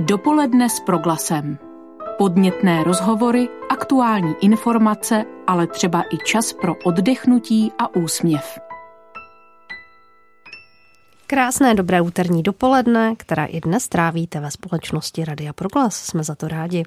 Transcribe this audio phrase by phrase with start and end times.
[0.00, 1.58] Dopoledne s proglasem.
[2.18, 8.58] Podnětné rozhovory, aktuální informace, ale třeba i čas pro oddechnutí a úsměv.
[11.36, 15.96] Krásné dobré úterní dopoledne, která i dnes trávíte ve společnosti Radia Proglas.
[15.96, 16.84] Jsme za to rádi.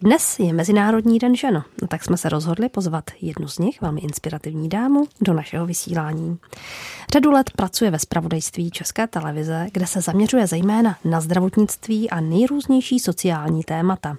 [0.00, 4.68] Dnes je Mezinárodní den žen, tak jsme se rozhodli pozvat jednu z nich, velmi inspirativní
[4.68, 6.38] dámu, do našeho vysílání.
[7.12, 12.98] Řadu let pracuje ve spravodajství České televize, kde se zaměřuje zejména na zdravotnictví a nejrůznější
[12.98, 14.16] sociální témata.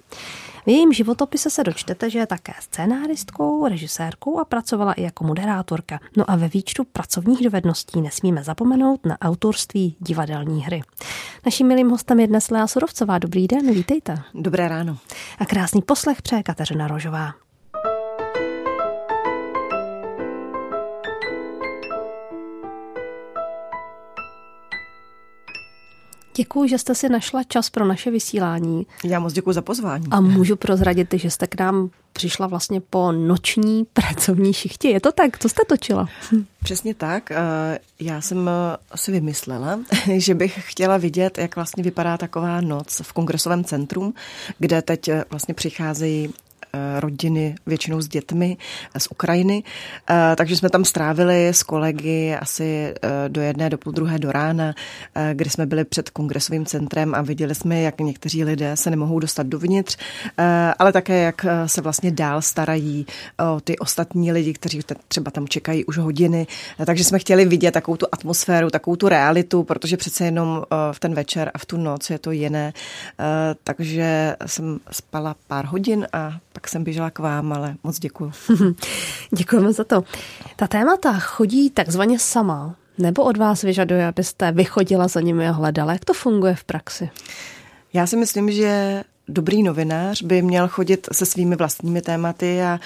[0.68, 6.00] V jejím životopise se dočtete, že je také scénáristkou, režisérkou a pracovala i jako moderátorka.
[6.16, 10.82] No a ve výčtu pracovních dovedností nesmíme zapomenout na autorství divadelní hry.
[11.46, 13.18] Naším milým hostem je dnes Lea Surovcová.
[13.18, 14.22] Dobrý den, vítejte.
[14.34, 14.98] Dobré ráno.
[15.38, 17.47] A krásný poslech přeje Kateřina Rožová.
[26.38, 28.86] Děkuji, že jste si našla čas pro naše vysílání.
[29.04, 30.06] Já moc děkuji za pozvání.
[30.10, 34.88] A můžu prozradit, že jste k nám přišla vlastně po noční pracovní šichtě.
[34.88, 35.38] Je to tak?
[35.38, 36.08] Co jste točila?
[36.64, 37.30] Přesně tak.
[37.30, 39.80] Eh, já jsem eh, si vymyslela,
[40.16, 44.14] že bych chtěla vidět, jak vlastně vypadá taková noc v kongresovém centrum,
[44.58, 46.30] kde teď eh, vlastně přicházejí
[47.00, 48.56] rodiny, většinou s dětmi
[48.98, 49.62] z Ukrajiny.
[50.10, 54.32] Eh, takže jsme tam strávili s kolegy asi eh, do jedné, do půl druhé do
[54.32, 54.74] rána,
[55.32, 59.46] kdy jsme byli před kongresovým centrem a viděli jsme, jak někteří lidé se nemohou dostat
[59.46, 59.96] dovnitř,
[60.78, 63.06] ale také, jak se vlastně dál starají
[63.56, 66.46] o ty ostatní lidi, kteří třeba tam čekají už hodiny.
[66.86, 70.62] Takže jsme chtěli vidět takovou tu atmosféru, takovou tu realitu, protože přece jenom
[70.92, 72.72] v ten večer a v tu noc je to jiné.
[73.64, 78.32] Takže jsem spala pár hodin a pak jsem běžela k vám, ale moc děkuju.
[79.34, 80.04] Děkujeme za to.
[80.56, 85.92] Ta témata chodí takzvaně sama, nebo od vás vyžaduje, abyste vychodila za nimi a hledala?
[85.92, 87.10] Jak to funguje v praxi?
[87.92, 92.80] Já si myslím, že dobrý novinář by měl chodit se svými vlastními tématy a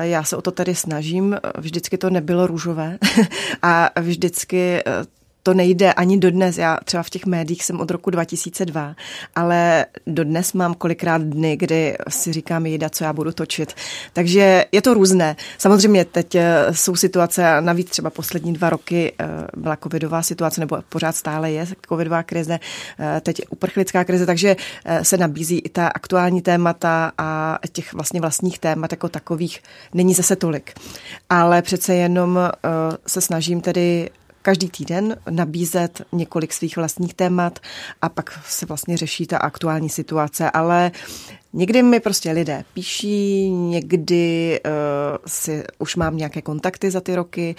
[0.00, 1.36] já se o to tady snažím.
[1.58, 2.98] Vždycky to nebylo růžové
[3.62, 4.82] a vždycky
[5.42, 6.58] to nejde ani dodnes.
[6.58, 8.94] Já třeba v těch médiích jsem od roku 2002,
[9.36, 13.74] ale dodnes mám kolikrát dny, kdy si říkám, jeda, co já budu točit.
[14.12, 15.36] Takže je to různé.
[15.58, 20.60] Samozřejmě teď eh, jsou situace, a navíc třeba poslední dva roky eh, byla covidová situace,
[20.60, 22.60] nebo pořád stále je covidová krize,
[22.98, 24.56] eh, teď uprchlická krize, takže
[25.02, 29.62] se nabízí i ta aktuální témata a těch vlastně vlastních témat jako takových
[29.94, 30.72] není zase tolik.
[31.30, 32.38] Ale přece jenom
[33.06, 34.10] se snažím tedy
[34.42, 37.58] každý týden nabízet několik svých vlastních témat
[38.02, 40.90] a pak se vlastně řeší ta aktuální situace, ale
[41.52, 44.70] Někdy mi prostě lidé píší, někdy uh,
[45.26, 47.54] si už mám nějaké kontakty za ty roky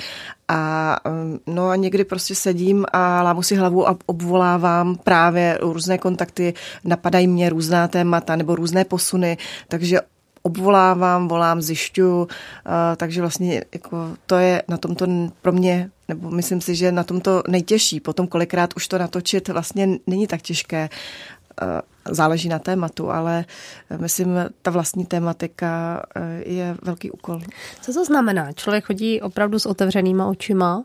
[0.47, 5.97] a um, no a někdy prostě sedím a lámu si hlavu a obvolávám právě různé
[5.97, 6.53] kontakty,
[6.83, 9.37] napadají mě různá témata nebo různé posuny,
[9.67, 9.99] takže
[10.41, 12.27] obvolávám, volám, zjišťu, uh,
[12.97, 15.05] takže vlastně jako to je na tomto
[15.41, 17.99] pro mě, nebo myslím si, že na tomto nejtěžší.
[17.99, 20.89] Potom kolikrát už to natočit vlastně není tak těžké.
[21.61, 21.67] Uh,
[22.09, 23.45] záleží na tématu, ale
[23.97, 24.29] myslím,
[24.61, 27.41] ta vlastní tématika uh, je velký úkol.
[27.81, 28.51] Co to znamená?
[28.51, 30.83] Člověk chodí opravdu s otevřenýma očima,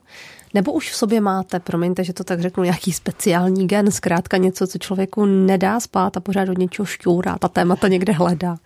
[0.55, 4.67] nebo už v sobě máte, promiňte, že to tak řeknu, nějaký speciální gen, zkrátka něco,
[4.67, 8.57] co člověku nedá spát a pořád od něčeho šťourá, ta témata někde hledá?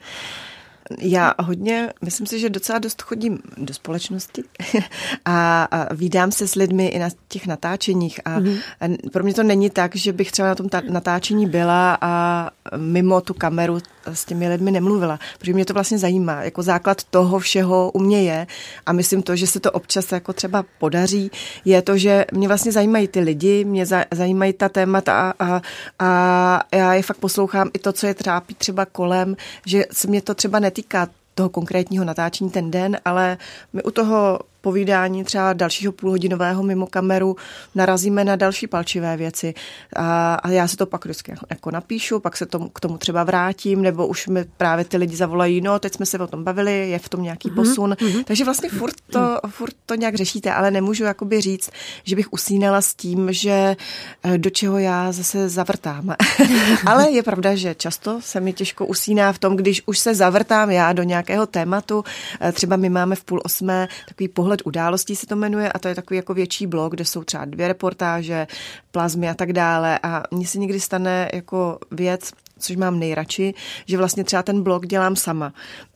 [0.99, 4.43] Já hodně, myslím si, že docela dost chodím do společnosti
[5.25, 8.61] a, a vídám se s lidmi i na těch natáčeních a, mm-hmm.
[8.81, 12.51] a pro mě to není tak, že bych třeba na tom ta- natáčení byla a
[12.77, 16.43] mimo tu kameru s těmi lidmi nemluvila, protože mě to vlastně zajímá.
[16.43, 18.47] Jako základ toho všeho u mě je
[18.87, 21.31] a myslím to, že se to občas jako třeba podaří,
[21.65, 25.61] je to, že mě vlastně zajímají ty lidi, mě zajímají ta témata a, a,
[25.99, 30.23] a já je fakt poslouchám i to, co je trápí třeba kolem, že se mě
[30.23, 33.39] to třeba netýká toho konkrétního natáčení ten den, ale
[33.73, 37.37] my u toho povídání třeba dalšího půlhodinového mimo kameru
[37.75, 39.55] narazíme na další palčivé věci
[39.97, 43.25] a, a já se to pak vždycky jako napíšu, pak se tomu, k tomu třeba
[43.25, 46.91] vrátím, nebo už mi právě ty lidi zavolají, no teď jsme se o tom bavili,
[46.91, 47.55] je v tom nějaký mm-hmm.
[47.55, 48.25] posun, mm-hmm.
[48.25, 51.71] takže vlastně furt to, furt to nějak řešíte, ale nemůžu jakoby říct,
[52.05, 53.77] že bych usínala s tím, že
[54.23, 56.15] eh, do čeho já zase zavrtám.
[56.87, 60.71] ale je pravda, že často se mi těžko usíná v tom, když už se zavrtám
[60.71, 62.05] já do nějakého tématu,
[62.41, 65.79] eh, třeba my máme v půl osmé takový pohled Pohled událostí se to jmenuje a
[65.79, 68.47] to je takový jako větší blok, kde jsou třeba dvě reportáže,
[68.91, 73.55] plazmy a tak dále a mně se někdy stane jako věc, což mám nejradši,
[73.87, 75.53] že vlastně třeba ten blog dělám sama.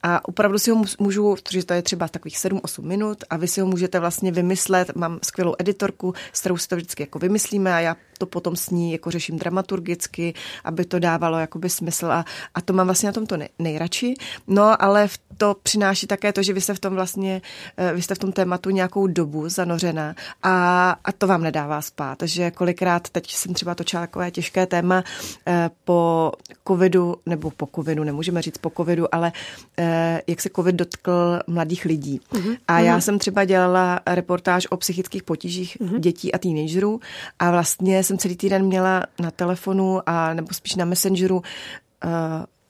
[0.07, 3.61] A opravdu si ho můžu, protože to je třeba takových 7-8 minut a vy si
[3.61, 4.97] ho můžete vlastně vymyslet.
[4.97, 8.71] Mám skvělou editorku, s kterou si to vždycky jako vymyslíme a já to potom s
[8.71, 10.35] ní jako řeším dramaturgicky,
[10.65, 12.25] aby to dávalo jakoby smysl a,
[12.55, 14.15] a to mám vlastně na tom to nej, nejradši.
[14.47, 17.43] No, ale to přináší také to, že vy jste v tom vlastně,
[17.77, 22.19] eh, vy jste v tom tématu nějakou dobu zanořena a, a to vám nedává spát.
[22.19, 25.05] Takže kolikrát, teď jsem třeba točila takové těžké téma
[25.47, 26.33] eh, po
[26.69, 29.33] covidu, nebo po covidu, nemůžeme říct po covidu, ale
[29.77, 29.94] eh,
[30.27, 32.21] jak se covid dotkl mladých lidí.
[32.33, 32.57] Uh-huh.
[32.69, 33.01] A já uh-huh.
[33.01, 35.99] jsem třeba dělala reportáž o psychických potížích uh-huh.
[35.99, 37.01] dětí a teenagerů
[37.39, 41.43] a vlastně jsem celý týden měla na telefonu a nebo spíš na messengeru uh,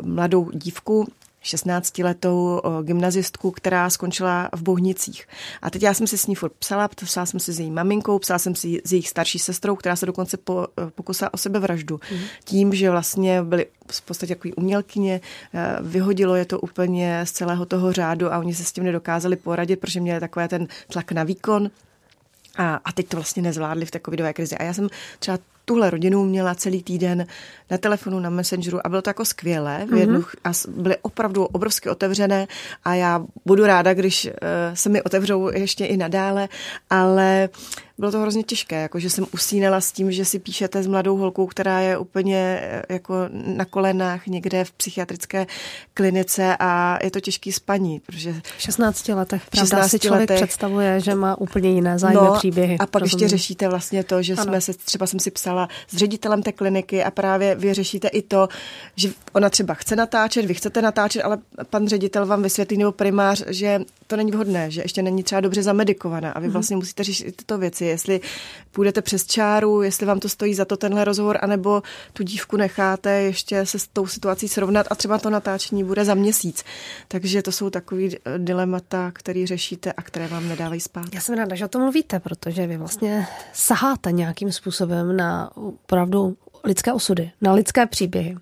[0.02, 1.06] mladou dívku,
[1.44, 5.26] 16-letou gymnazistku, která skončila v Bohnicích.
[5.62, 8.18] A teď já jsem si s ní furt psala, psala jsem si s její maminkou,
[8.18, 12.00] psala jsem si s jejich starší sestrou, která se dokonce po, e, pokusila o sebevraždu.
[12.12, 12.18] Mm.
[12.44, 15.20] Tím, že vlastně byly v podstatě takový umělkyně,
[15.54, 19.36] e, vyhodilo je to úplně z celého toho řádu a oni se s tím nedokázali
[19.36, 21.70] poradit, protože měli takový ten tlak na výkon.
[22.56, 24.56] A, a teď to vlastně nezvládli v té covidové krizi.
[24.56, 24.88] A já jsem
[25.18, 27.26] třeba tuhle rodinu měla celý týden
[27.70, 29.86] na telefonu, na Messengeru a bylo to jako skvělé.
[29.90, 30.70] V jednu, mm-hmm.
[30.76, 32.46] a byly opravdu obrovsky otevřené
[32.84, 34.30] a já budu ráda, když uh,
[34.74, 36.48] se mi otevřou ještě i nadále,
[36.90, 37.48] ale
[37.98, 41.16] bylo to hrozně těžké, jako že jsem usínala s tím, že si píšete s mladou
[41.16, 45.46] holkou, která je úplně eh, jako na kolenách někde v psychiatrické
[45.94, 48.34] klinice a je to těžký spaní, protože...
[48.56, 52.34] V 16 letech, pravda, 16 si člověk letech, představuje, že má úplně jiné zájmy no,
[52.38, 52.78] příběhy.
[52.78, 53.24] A pak rozumím.
[53.24, 54.42] ještě řešíte vlastně to, že ano.
[54.42, 58.22] jsme se, třeba jsem si psala s ředitelem té kliniky a právě vy řešíte i
[58.22, 58.48] to,
[58.96, 61.38] že ona třeba chce natáčet, vy chcete natáčet, ale
[61.70, 65.62] pan ředitel vám vysvětlí nebo primář, že to není vhodné, že ještě není třeba dobře
[65.62, 66.52] zamedikovaná a vy mhm.
[66.52, 68.20] vlastně musíte řešit tyto věci, jestli
[68.70, 71.82] půjdete přes čáru, jestli vám to stojí za to tenhle rozhovor, anebo
[72.12, 76.14] tu dívku necháte ještě se s tou situací srovnat a třeba to natáčení bude za
[76.14, 76.64] měsíc.
[77.08, 81.14] Takže to jsou takový dilemata, které řešíte a které vám nedávají spát.
[81.14, 86.36] Já jsem ráda, že o tom mluvíte, protože vy vlastně saháte nějakým způsobem na opravdu
[86.64, 88.36] lidské osudy, na lidské příběhy.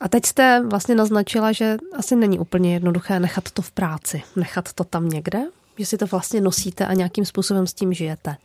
[0.00, 4.72] A teď jste vlastně naznačila, že asi není úplně jednoduché nechat to v práci, nechat
[4.72, 5.42] to tam někde,
[5.78, 8.36] že si to vlastně nosíte a nějakým způsobem s tím žijete.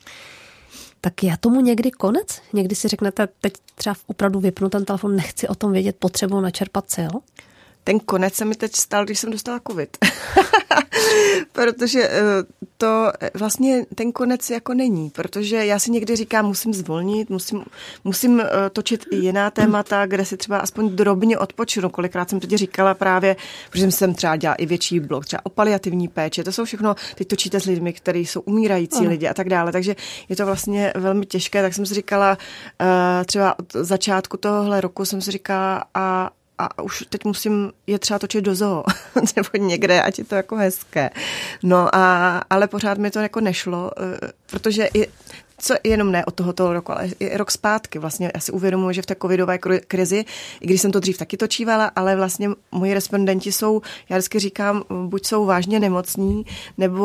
[1.02, 2.42] Tak je tomu někdy konec?
[2.54, 6.92] Někdy si řeknete, teď třeba opravdu vypnu ten telefon, nechci o tom vědět, potřebuji načerpat
[6.96, 7.12] sil?
[7.86, 9.98] Ten konec se mi teď stal, když jsem dostala covid.
[11.52, 12.22] protože eh,
[12.78, 17.64] to eh, vlastně ten konec jako není, protože já si někdy říkám, musím zvolnit, musím,
[18.04, 21.90] musím eh, točit i jiná témata, kde si třeba aspoň drobně odpočinu.
[21.90, 23.36] Kolikrát jsem teď říkala právě,
[23.70, 26.44] protože jsem třeba dělala i větší blog, třeba o paliativní péči.
[26.44, 29.10] To jsou všechno, teď točíte s lidmi, kteří jsou umírající ano.
[29.10, 29.72] lidi a tak dále.
[29.72, 29.96] Takže
[30.30, 31.62] je to vlastně velmi těžké.
[31.62, 32.38] Tak jsem si říkala,
[33.26, 38.20] třeba od začátku tohohle roku jsem si říkala, a a už teď musím je třeba
[38.20, 38.84] točit do zoo
[39.36, 41.10] nebo někde, ať je to jako hezké.
[41.64, 45.08] No a, ale pořád mi to jako nešlo, eh, protože i
[45.58, 48.00] co jenom ne od tohoto roku, ale i rok zpátky.
[48.00, 49.58] Vlastně já si uvědomuji, že v té covidové
[49.88, 50.26] krizi,
[50.62, 54.84] i když jsem to dřív taky točívala, ale vlastně moji respondenti jsou, já vždycky říkám,
[55.06, 56.46] buď jsou vážně nemocní,
[56.78, 57.04] nebo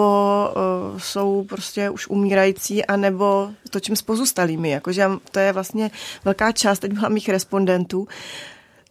[0.93, 4.71] uh, jsou prostě už umírající, anebo točím s pozůstalými.
[4.71, 5.91] Jakože to je vlastně
[6.25, 8.09] velká část teď byla mých respondentů.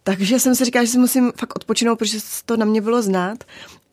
[0.10, 3.44] Takže jsem si říkala, že si musím fakt odpočinout, protože to na mě bylo znát.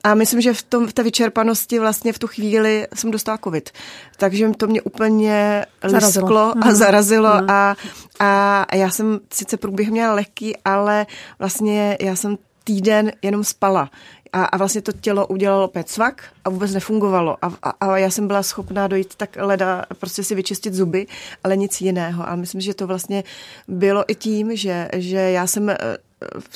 [0.03, 3.69] A myslím, že v, tom, v té vyčerpanosti vlastně v tu chvíli jsem dostala covid.
[4.17, 6.25] Takže to mě úplně zarazilo.
[6.25, 6.75] lisklo a mm.
[6.75, 7.49] zarazilo mm.
[7.49, 7.75] a,
[8.19, 11.05] a já jsem sice průběh měla lehký, ale
[11.39, 13.89] vlastně já jsem týden jenom spala.
[14.33, 17.37] A, a vlastně to tělo udělalo opět svak a vůbec nefungovalo.
[17.41, 21.07] A, a, a já jsem byla schopná dojít tak leda, prostě si vyčistit zuby,
[21.43, 22.29] ale nic jiného.
[22.29, 23.23] A myslím, že to vlastně
[23.67, 25.77] bylo i tím, že, že já jsem eh,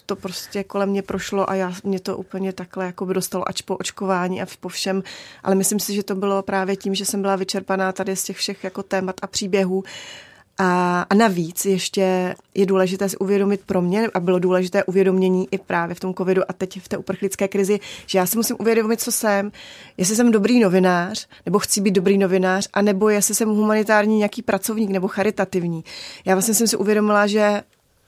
[0.06, 3.62] to prostě kolem mě prošlo a já, mě to úplně takhle jako by dostalo ač
[3.62, 5.04] po očkování a po všem,
[5.44, 8.38] ale myslím si, že to bylo právě tím, že jsem byla vyčerpaná tady z těch
[8.38, 9.84] všech jako témat a příběhů
[10.58, 15.58] a, a navíc ještě je důležité si uvědomit pro mě, a bylo důležité uvědomění i
[15.58, 19.02] právě v tom covidu a teď v té uprchlické krizi, že já si musím uvědomit,
[19.02, 19.52] co jsem,
[19.98, 24.90] jestli jsem dobrý novinář, nebo chci být dobrý novinář, anebo jestli jsem humanitární nějaký pracovník
[24.90, 25.84] nebo charitativní.
[26.26, 27.62] Já vlastně jsem si uvědomila, že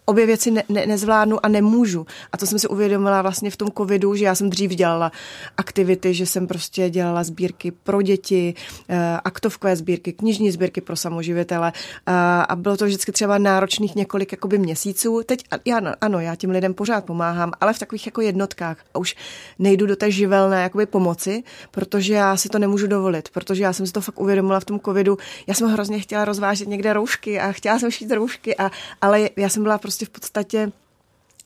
[0.06, 2.06] obě věci ne, ne, nezvládnu a nemůžu.
[2.32, 5.12] A to jsem si uvědomila vlastně v tom covidu, že já jsem dřív dělala
[5.58, 8.54] aktivity, že jsem prostě dělala sbírky pro děti,
[8.90, 12.12] eh, aktovkové sbírky, knižní sbírky pro samoživitele eh,
[12.50, 15.22] a bylo to vždycky třeba náročných několik jakoby měsíců.
[15.26, 19.16] Teď já, ano, já těm lidem pořád pomáhám, ale v takových jako jednotkách a už
[19.60, 23.88] nejdu do té živelné jakoby pomoci, protože já si to nemůžu dovolit, protože já jsem
[23.88, 25.18] si to fakt uvědomila v tom covidu.
[25.48, 29.50] Já jsem hrozně chtěla rozvážet někde roušky a chtěla jsem šít roušky, a, ale já
[29.50, 30.72] jsem byla prostě prostě v podstatě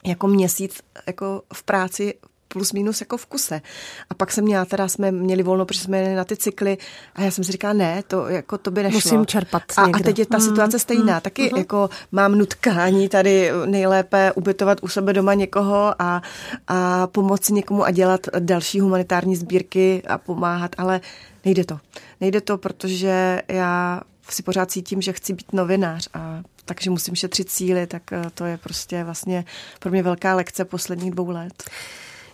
[0.06, 2.14] jako měsíc jako v práci
[2.48, 3.62] plus minus jako v kuse.
[4.10, 6.78] A pak jsem měla, teda jsme měli volno, protože jsme jeli na ty cykly
[7.16, 8.98] a já jsem si říkala, ne, to, jako, to by nešlo.
[8.98, 11.16] Musím čerpat a, a teď je ta situace stejná.
[11.16, 11.58] Mm, Taky mm.
[11.58, 16.22] jako mám nutkání tady nejlépe ubytovat u sebe doma někoho a,
[16.68, 21.02] a pomoci někomu a dělat další humanitární sbírky a pomáhat, ale
[21.46, 21.80] nejde to.
[22.22, 27.50] Nejde to, protože já si pořád cítím, že chci být novinář a takže musím šetřit
[27.50, 29.46] síly, tak eh, to je prostě vlastně
[29.80, 31.64] pro mě velká lekce posledních dvou let.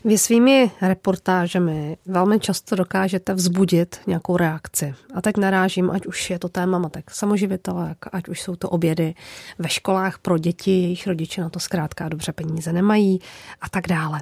[0.06, 4.96] Vy svými reportážemi velmi často dokážete vzbudit nějakou reakci.
[5.14, 9.16] A teď narážím, ať už je to téma matek samoživitelek, ať už jsou to obědy
[9.60, 13.20] ve školách pro děti, jejich rodiče na to zkrátka dobře peníze nemají
[13.62, 14.22] a tak dále.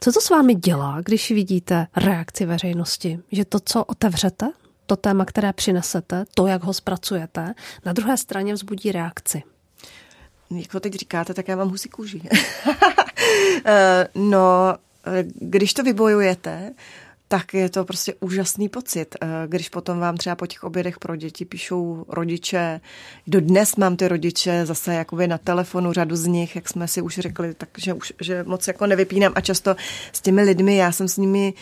[0.00, 3.18] Co to s vámi dělá, když vidíte reakci veřejnosti?
[3.32, 4.46] Že to, co otevřete,
[4.88, 7.54] to téma, které přinesete, to, jak ho zpracujete,
[7.84, 9.42] na druhé straně vzbudí reakci.
[10.50, 12.22] Jak to teď říkáte, tak já mám husí kůži.
[13.64, 14.74] Eh, no,
[15.06, 16.74] eh, když to vybojujete,
[17.28, 19.16] tak je to prostě úžasný pocit.
[19.20, 22.80] Eh, když potom vám třeba po těch obědech pro děti píšou rodiče,
[23.26, 27.02] do dnes mám ty rodiče zase jakoby na telefonu, řadu z nich, jak jsme si
[27.02, 29.76] už řekli, takže už že moc jako nevypínám a často
[30.12, 31.54] s těmi lidmi, já jsem s nimi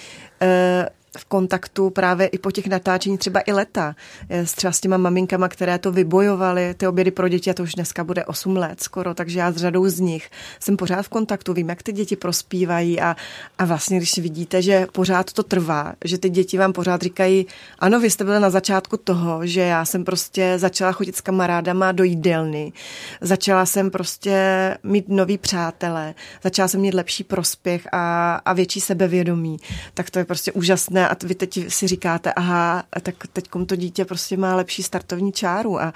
[1.17, 3.95] v kontaktu právě i po těch natáčení třeba i leta.
[4.29, 7.75] S třeba s těma maminkama, které to vybojovaly, ty obědy pro děti, a to už
[7.75, 10.31] dneska bude 8 let skoro, takže já s řadou z nich
[10.61, 13.17] jsem pořád v kontaktu, vím, jak ty děti prospívají a,
[13.59, 17.47] a vlastně, když vidíte, že pořád to trvá, že ty děti vám pořád říkají,
[17.79, 21.93] ano, vy jste byli na začátku toho, že já jsem prostě začala chodit s kamarádama
[21.93, 22.73] do jídelny,
[23.21, 24.37] začala jsem prostě
[24.83, 29.57] mít nový přátelé, začala jsem mít lepší prospěch a, a větší sebevědomí,
[29.95, 34.05] tak to je prostě úžasné a vy teď si říkáte, aha, tak teď to dítě
[34.05, 35.93] prostě má lepší startovní čáru a,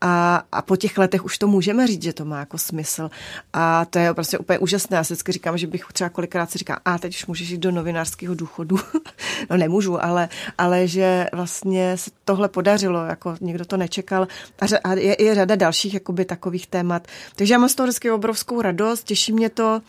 [0.00, 3.10] a, a po těch letech už to můžeme říct, že to má jako smysl.
[3.52, 4.96] A to je prostě úplně úžasné.
[4.96, 7.60] Já si vždycky říkám, že bych třeba kolikrát si říká, a teď už můžeš jít
[7.60, 8.78] do novinářského důchodu.
[9.50, 14.28] no nemůžu, ale, ale že vlastně se tohle podařilo, jako nikdo to nečekal.
[14.60, 17.06] A, a je i řada dalších jakoby takových témat.
[17.36, 19.80] Takže já mám z toho vždycky obrovskou radost, těší mě to,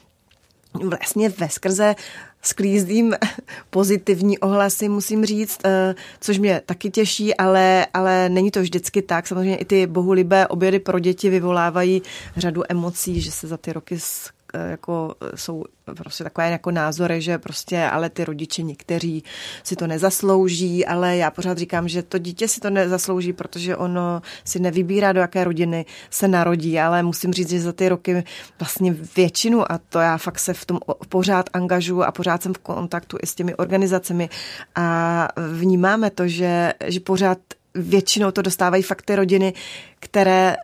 [0.74, 1.96] vlastně ve skrze
[2.42, 3.16] sklízím
[3.70, 9.28] pozitivní ohlasy, musím říct, eh, což mě taky těší, ale, ale není to vždycky tak.
[9.28, 12.02] Samozřejmě i ty bohulibé obědy pro děti vyvolávají
[12.38, 14.00] řadu emocí, že se za ty roky
[14.70, 15.64] jako eh, jsou
[15.98, 19.24] prostě takové jako názory, že prostě ale ty rodiče někteří
[19.64, 24.22] si to nezaslouží, ale já pořád říkám, že to dítě si to nezaslouží, protože ono
[24.46, 28.24] si nevybírá, do jaké rodiny se narodí, ale musím říct, že za ty roky
[28.60, 30.80] vlastně většinu a to já fakt se v tom
[31.10, 34.30] pořád angažuji a pořád jsem v kontaktu i s těmi organizacemi
[34.76, 37.38] a vnímáme to, že, že pořád
[37.76, 39.54] většinou to dostávají fakt ty rodiny,
[40.00, 40.56] které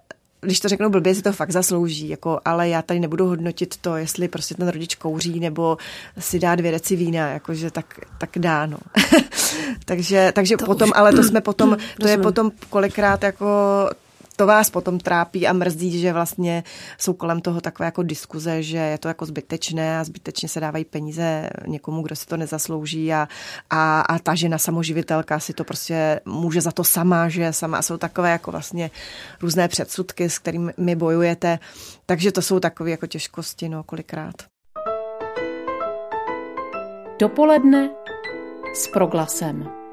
[0.46, 3.96] když to řeknu blbě, si to fakt zaslouží, jako, ale já tady nebudu hodnotit to,
[3.96, 5.78] jestli prostě ten rodič kouří nebo
[6.20, 8.78] si dá dvě deci vína, jakože tak, tak dá, no.
[9.86, 10.94] takže, takže to potom, už.
[10.96, 13.46] ale to jsme potom, to je potom kolikrát jako
[14.36, 16.64] to vás potom trápí a mrzí, že vlastně
[16.98, 20.86] jsou kolem toho takové jako diskuze, že je to jako zbytečné a zbytečně se dávají
[20.86, 23.28] peníze někomu, kdo si to nezaslouží a,
[23.70, 27.98] a, a ta žena samoživitelka si to prostě může za to sama, že sama jsou
[27.98, 28.92] takové jako vlastně
[29.42, 31.60] různé předsudky, s kterými bojujete,
[32.06, 34.36] takže to jsou takové jako těžkosti, no, kolikrát.
[37.20, 37.90] Dopoledne
[38.74, 39.85] s proglasem.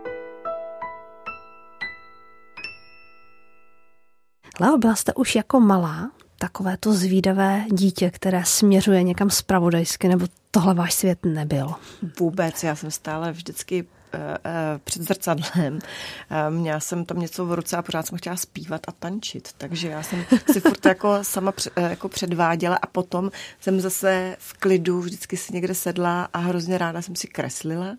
[4.62, 10.26] Leo, byla jste už jako malá takové to zvídavé dítě, které směřuje někam spravodajsky, nebo
[10.50, 11.74] tohle váš svět nebyl?
[12.20, 13.84] Vůbec, já jsem stále vždycky
[14.84, 15.78] před zrcadlem.
[16.30, 19.88] Eh, měla jsem tam něco v ruce a pořád jsem chtěla zpívat a tančit, takže
[19.88, 25.36] já jsem si furt jako sama jako předváděla a potom jsem zase v klidu vždycky
[25.36, 27.96] si někde sedla a hrozně ráda jsem si kreslila.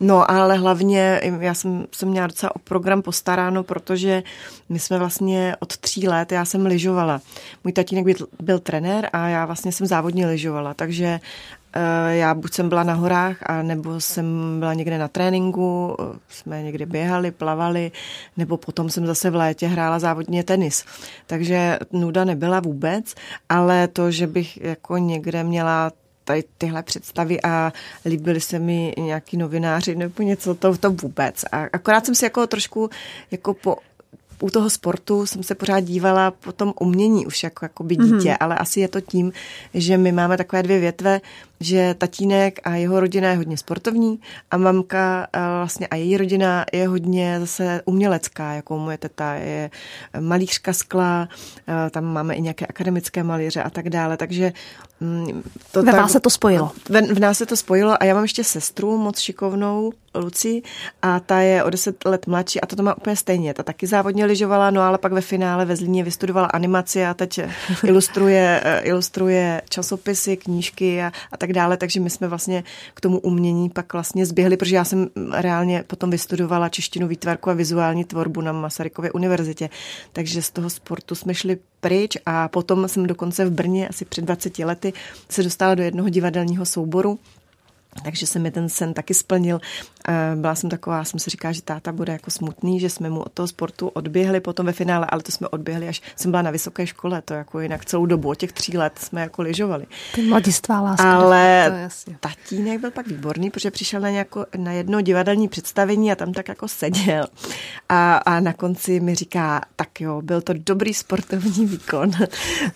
[0.00, 4.22] No, ale hlavně já jsem, jsem měla docela o program postaráno, protože
[4.68, 7.20] my jsme vlastně od tří let, já jsem lyžovala.
[7.64, 11.61] Můj tatínek byl, byl trenér a já vlastně jsem závodně lyžovala, takže eh,
[12.08, 16.62] já buď jsem byla na horách, a nebo jsem byla někde na tréninku, eh, jsme
[16.62, 17.90] někde běhali, plavali,
[18.36, 20.84] nebo potom jsem zase v létě hrála závodně tenis.
[21.26, 23.14] Takže nuda nebyla vůbec,
[23.48, 25.92] ale to, že bych jako někde měla
[26.24, 27.72] tady tyhle představy a
[28.04, 31.44] líbily se mi nějaký novináři nebo něco, to, to vůbec.
[31.52, 32.90] A akorát jsem si jako trošku
[33.30, 33.76] jako po,
[34.42, 38.30] u toho sportu jsem se pořád dívala po tom umění už jako, jako by dítě,
[38.30, 38.36] mm-hmm.
[38.40, 39.32] ale asi je to tím,
[39.74, 41.20] že my máme takové dvě větve,
[41.60, 44.20] že tatínek a jeho rodina je hodně sportovní
[44.50, 45.26] a mamka
[45.58, 49.70] vlastně a její rodina je hodně zase umělecká, jako moje teta je
[50.20, 51.28] malířka skla,
[51.90, 54.52] tam máme i nějaké akademické malíře a tak dále, takže
[55.70, 56.72] to Ve tak, vás se to spojilo.
[56.88, 60.62] V, v nás se to spojilo a já mám ještě sestru moc šikovnou, Luci,
[61.02, 63.54] a ta je o deset let mladší a to to má úplně stejně.
[63.54, 67.40] Ta taky závodně lyžovala, no ale pak ve finále ve Zlíně vystudovala animaci a teď
[67.84, 73.70] ilustruje, ilustruje časopisy, knížky a, a tak dále, takže my jsme vlastně k tomu umění
[73.70, 78.52] pak vlastně zběhli, protože já jsem reálně potom vystudovala češtinu, výtvarku a vizuální tvorbu na
[78.52, 79.70] Masarykově univerzitě,
[80.12, 84.24] takže z toho sportu jsme šli pryč a potom jsem dokonce v Brně asi před
[84.24, 84.92] 20 lety
[85.28, 87.18] se dostala do jednoho divadelního souboru,
[88.04, 89.60] takže se mi ten sen taky splnil.
[90.34, 93.32] Byla jsem taková, jsem si říkala, že táta bude jako smutný, že jsme mu od
[93.32, 96.86] toho sportu odběhli potom ve finále, ale to jsme odběhli, až jsem byla na vysoké
[96.86, 99.86] škole, to jako jinak celou dobu, od těch tří let jsme jako lyžovali.
[100.14, 101.14] Ty mladistvá láska.
[101.14, 101.72] Ale
[102.20, 106.48] tatínek byl pak výborný, protože přišel na, nějako, na jedno divadelní představení a tam tak
[106.48, 107.26] jako seděl.
[107.88, 112.10] A, a na konci mi říká, tak jo, byl to dobrý sportovní výkon.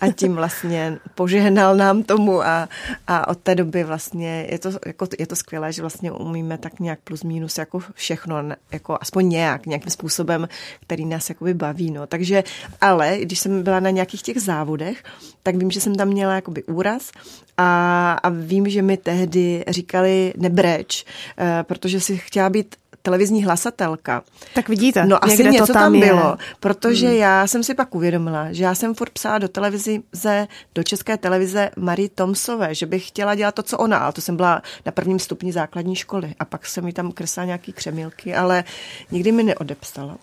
[0.01, 2.69] A tím vlastně požehnal nám tomu a,
[3.07, 6.79] a od té doby vlastně je to jako je to skvělé, že vlastně umíme tak
[6.79, 8.35] nějak plus minus jako všechno,
[8.71, 10.47] jako aspoň nějak, nějakým způsobem,
[10.81, 12.07] který nás jakoby baví, no.
[12.07, 12.43] Takže,
[12.81, 15.03] ale když jsem byla na nějakých těch závodech,
[15.43, 17.11] tak vím, že jsem tam měla jakoby úraz
[17.57, 21.05] a, a vím, že mi tehdy říkali nebreč,
[21.37, 22.75] eh, protože si chtěla být
[23.07, 24.23] televizní hlasatelka.
[24.53, 26.45] Tak vidíte, no asi něco to tam, tam bylo, je.
[26.59, 27.15] protože hmm.
[27.15, 31.69] já jsem si pak uvědomila, že já jsem furt psala do televize, do české televize
[31.77, 35.19] Marie Tomsové, že bych chtěla dělat to, co ona, ale to jsem byla na prvním
[35.19, 38.63] stupni základní školy a pak jsem mi tam kreslila nějaký křemílky, ale
[39.11, 40.17] nikdy mi neodepsala.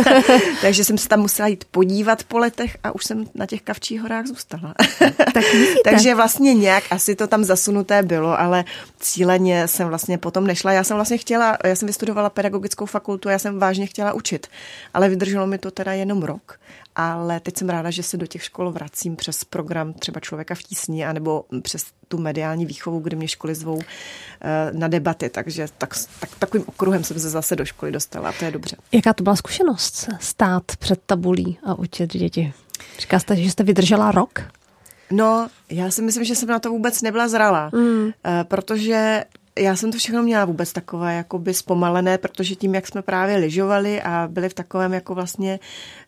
[0.62, 4.00] Takže jsem se tam musela jít podívat po letech a už jsem na těch kavčích
[4.02, 4.74] horách zůstala.
[5.34, 5.44] tak
[5.84, 8.64] Takže vlastně nějak asi to tam zasunuté bylo, ale
[9.00, 10.72] cíleně jsem vlastně potom nešla.
[10.72, 14.46] Já jsem vlastně chtěla, já jsem vystudovala vystudovala pedagogickou fakultu, já jsem vážně chtěla učit,
[14.94, 16.58] ale vydrželo mi to teda jenom rok.
[16.94, 20.62] Ale teď jsem ráda, že se do těch škol vracím přes program třeba Člověka v
[20.62, 25.94] tísni, anebo přes tu mediální výchovu, kde mě školy zvou eh, na debaty, takže tak,
[26.20, 28.76] tak, takovým okruhem jsem se zase do školy dostala a to je dobře.
[28.92, 32.52] Jaká to byla zkušenost stát před tabulí a učit děti?
[32.98, 34.40] Říká jste, že jste vydržela rok?
[35.10, 38.10] No, já si myslím, že jsem na to vůbec nebyla zralá, mm.
[38.48, 39.24] protože
[39.58, 44.02] já jsem to všechno měla vůbec takové jakoby zpomalené, protože tím, jak jsme právě lyžovali
[44.02, 45.60] a byli v takovém jako vlastně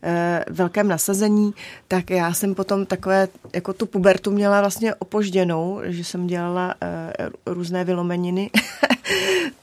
[0.03, 1.55] e, velkém nasazení,
[1.89, 7.13] tak já jsem potom takové, jako tu pubertu měla vlastně opožděnou, že jsem dělala e,
[7.47, 8.51] různé vylomeniny,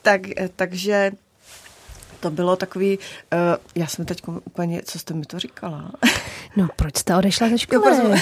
[0.02, 1.12] tak, e, takže
[2.26, 3.40] to bylo takový, uh,
[3.76, 5.92] já jsem teď úplně, co jste mi to říkala?
[6.58, 8.22] No, proč jste odešla ze školy?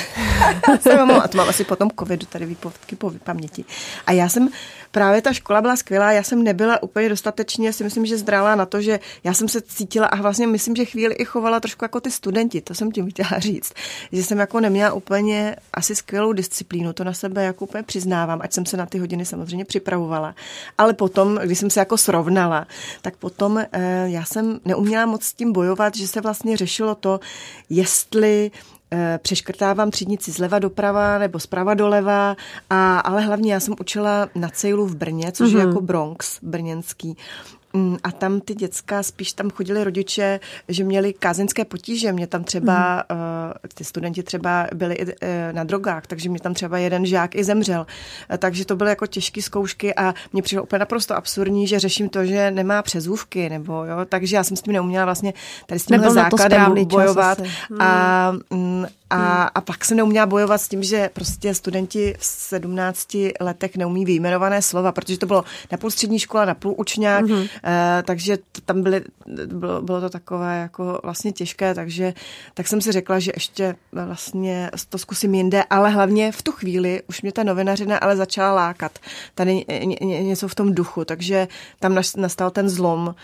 [0.90, 3.66] Jo, mám, a to mám asi potom covidu, tady výpovědky po paměti.
[4.06, 4.50] A já jsem,
[4.94, 8.66] právě ta škola byla skvělá, já jsem nebyla úplně dostatečně, si myslím, že zdrala na
[8.66, 12.00] to, že já jsem se cítila a vlastně myslím, že chvíli i chovala trošku jako
[12.00, 13.74] ty studenti, to jsem tím chtěla říct,
[14.12, 18.54] že jsem jako neměla úplně asi skvělou disciplínu, to na sebe jako úplně přiznávám, ať
[18.54, 20.36] jsem se na ty hodiny samozřejmě připravovala.
[20.78, 22.68] Ale potom, když jsem se jako srovnala,
[23.02, 23.68] tak potom eh,
[24.06, 27.20] já jsem neuměla moc s tím bojovat, že se vlastně řešilo to,
[27.70, 28.52] jestli
[29.18, 32.36] přeškrtávám třídnici zleva doprava nebo zprava doleva,
[32.70, 35.58] a, ale hlavně já jsem učila na Cejlu v Brně, což mm-hmm.
[35.58, 35.70] je mhm.
[35.70, 37.18] jako Bronx brněnský.
[37.76, 42.12] Mm, a tam ty děcka, spíš tam chodili rodiče, že měli kázeňské potíže.
[42.12, 43.70] Mě tam třeba, mm.
[43.74, 47.44] ty studenti třeba byli i eh, na drogách, takže mě tam třeba jeden žák i
[47.44, 47.86] zemřel.
[48.30, 52.10] Eh, takže to byly jako těžké zkoušky a mě přišlo úplně naprosto absurdní, že řeším
[52.10, 55.34] to, že nemá přezůvky, nebo jo, takže já jsem s tím neuměla vlastně
[55.66, 57.42] tady s tímhle základem bojovat.
[57.80, 59.48] A, mm, a, hmm.
[59.56, 64.62] a pak se neuměla bojovat s tím, že prostě studenti v 17 letech neumí vyjmenované
[64.62, 67.46] slova, protože to bylo na půl střední škola, na půl učňák, hmm.
[67.64, 69.02] eh, takže tam byly,
[69.46, 72.14] bylo, bylo to takové jako vlastně těžké, takže
[72.54, 77.02] tak jsem si řekla, že ještě vlastně to zkusím jinde, ale hlavně v tu chvíli
[77.08, 79.00] už mě ta novinařina ale začala lákat.
[79.36, 79.66] Tady
[80.00, 81.48] něco v tom duchu, takže
[81.80, 83.16] tam nastal ten zlom,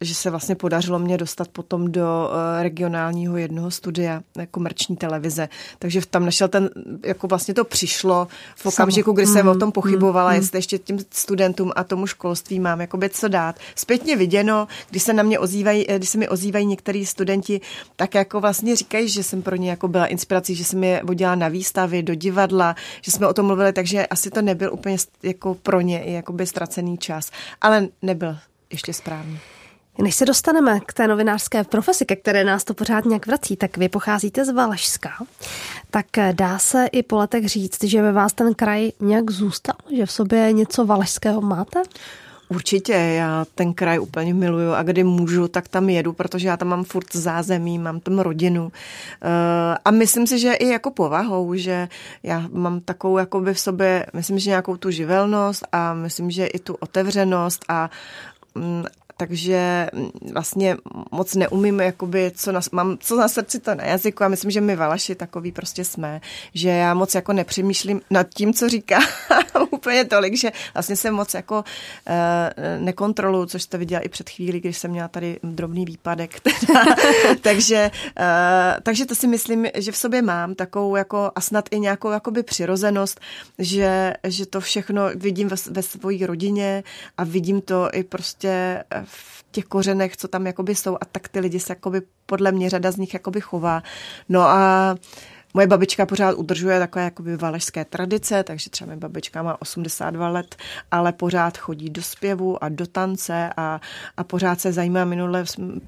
[0.00, 5.48] že se vlastně podařilo mě dostat potom do eh, regionálního jednoho studia eh, komerční televize.
[5.78, 6.70] Takže tam našel ten,
[7.04, 10.78] jako vlastně to přišlo v okamžiku, kdy jsem mm, o tom pochybovala, mm, jestli ještě
[10.78, 13.56] těm studentům a tomu školství mám jakoby co dát.
[13.74, 17.60] Zpětně viděno, když se na mě ozývají, eh, když se mi ozývají některý studenti,
[17.96, 21.34] tak jako vlastně říkají, že jsem pro ně jako byla inspirací, že jsem je vodila
[21.34, 25.54] na výstavy, do divadla, že jsme o tom mluvili, takže asi to nebyl úplně jako
[25.54, 27.30] pro ně i jakoby ztracený čas.
[27.60, 28.36] Ale nebyl
[28.70, 29.38] ještě správný.
[29.98, 33.76] Než se dostaneme k té novinářské profesi, ke které nás to pořád nějak vrací, tak
[33.76, 35.10] vy pocházíte z Valašska.
[35.90, 39.76] Tak dá se i po letech říct, že ve vás ten kraj nějak zůstal?
[39.96, 41.82] Že v sobě něco valašského máte?
[42.48, 46.68] Určitě, já ten kraj úplně miluju a kdy můžu, tak tam jedu, protože já tam
[46.68, 48.72] mám furt zázemí, mám tam rodinu
[49.22, 51.88] eh, a myslím si, že i jako povahou, že
[52.22, 56.58] já mám takovou jakoby v sobě, myslím, že nějakou tu živelnost a myslím, že i
[56.58, 57.90] tu otevřenost a
[58.54, 58.84] mm,
[59.16, 59.90] takže
[60.32, 60.76] vlastně
[61.10, 64.60] moc neumím, jakoby, co na, mám co na srdci, to na jazyku a myslím, že
[64.60, 66.20] my Valaši takový prostě jsme,
[66.54, 68.98] že já moc jako nepřemýšlím nad tím, co říká
[69.70, 74.60] úplně tolik, že vlastně jsem moc jako uh, nekontroluju, což jste viděla i před chvílí,
[74.60, 76.40] když jsem měla tady drobný výpadek.
[77.40, 78.24] takže, uh,
[78.82, 82.42] takže to si myslím, že v sobě mám takovou jako a snad i nějakou jakoby
[82.42, 83.20] přirozenost,
[83.58, 86.82] že, že to všechno vidím ve, ve svojí rodině
[87.18, 91.40] a vidím to i prostě v těch kořenech, co tam jakoby jsou a tak ty
[91.40, 93.82] lidi se jakoby podle mě řada z nich jakoby chová.
[94.28, 94.94] No a
[95.56, 100.56] Moje babička pořád udržuje takové jakoby valašské tradice, takže třeba moje babička má 82 let,
[100.90, 103.80] ale pořád chodí do zpěvu a do tance a,
[104.16, 105.04] a pořád se zajímá.
[105.04, 105.44] Minule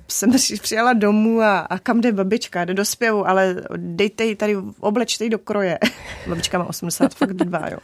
[0.09, 2.65] jsem přijela domů a, a kam jde babička?
[2.65, 5.79] Jde do zpěvu, ale dejte ji tady, oblečte ji do kroje.
[6.29, 7.79] babička má 80, fakt dva, jo.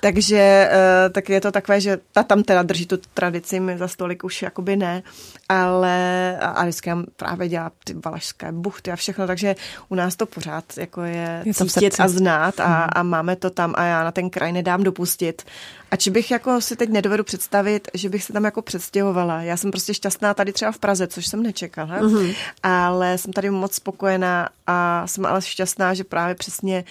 [0.00, 3.88] Takže uh, tak je to takové, že ta tam teda drží tu tradici, my za
[3.88, 5.02] stolik už jakoby ne,
[5.48, 9.56] ale a, a vždycky právě dělá ty valašské buchty a všechno, takže
[9.88, 12.88] u nás to pořád jako je je, je cítit a znát a, hmm.
[12.92, 15.42] a máme to tam a já na ten kraj nedám dopustit.
[15.90, 19.42] A či bych jako si teď nedovedu představit, že bych se tam jako předstěhovala.
[19.42, 22.34] Já jsem prostě šťastná tady třeba v Praze, což jsem nečekala, mm-hmm.
[22.62, 26.84] ale jsem tady moc spokojená a jsem ale šťastná, že právě přesně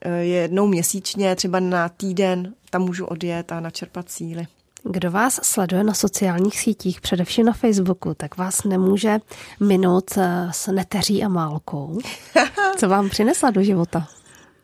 [0.00, 4.46] eh, jednou měsíčně, třeba na týden, tam můžu odjet a načerpat síly.
[4.90, 9.18] Kdo vás sleduje na sociálních sítích, především na Facebooku, tak vás nemůže
[9.60, 11.98] minout eh, s neteří a málkou.
[12.76, 14.08] Co vám přinesla do života?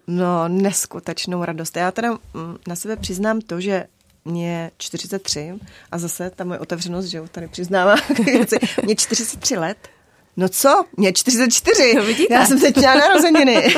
[0.06, 1.76] No, neskutečnou radost.
[1.76, 3.87] Já teda mm, na sebe přiznám to, že
[4.24, 5.54] mě 43
[5.92, 7.94] a zase ta moje otevřenost, že jo, tady přiznává,
[8.82, 9.88] mě 43 let
[10.37, 10.85] No co?
[10.97, 11.94] Mě 44.
[11.94, 12.35] No vidíte.
[12.35, 13.75] Já jsem teď měla narozeniny.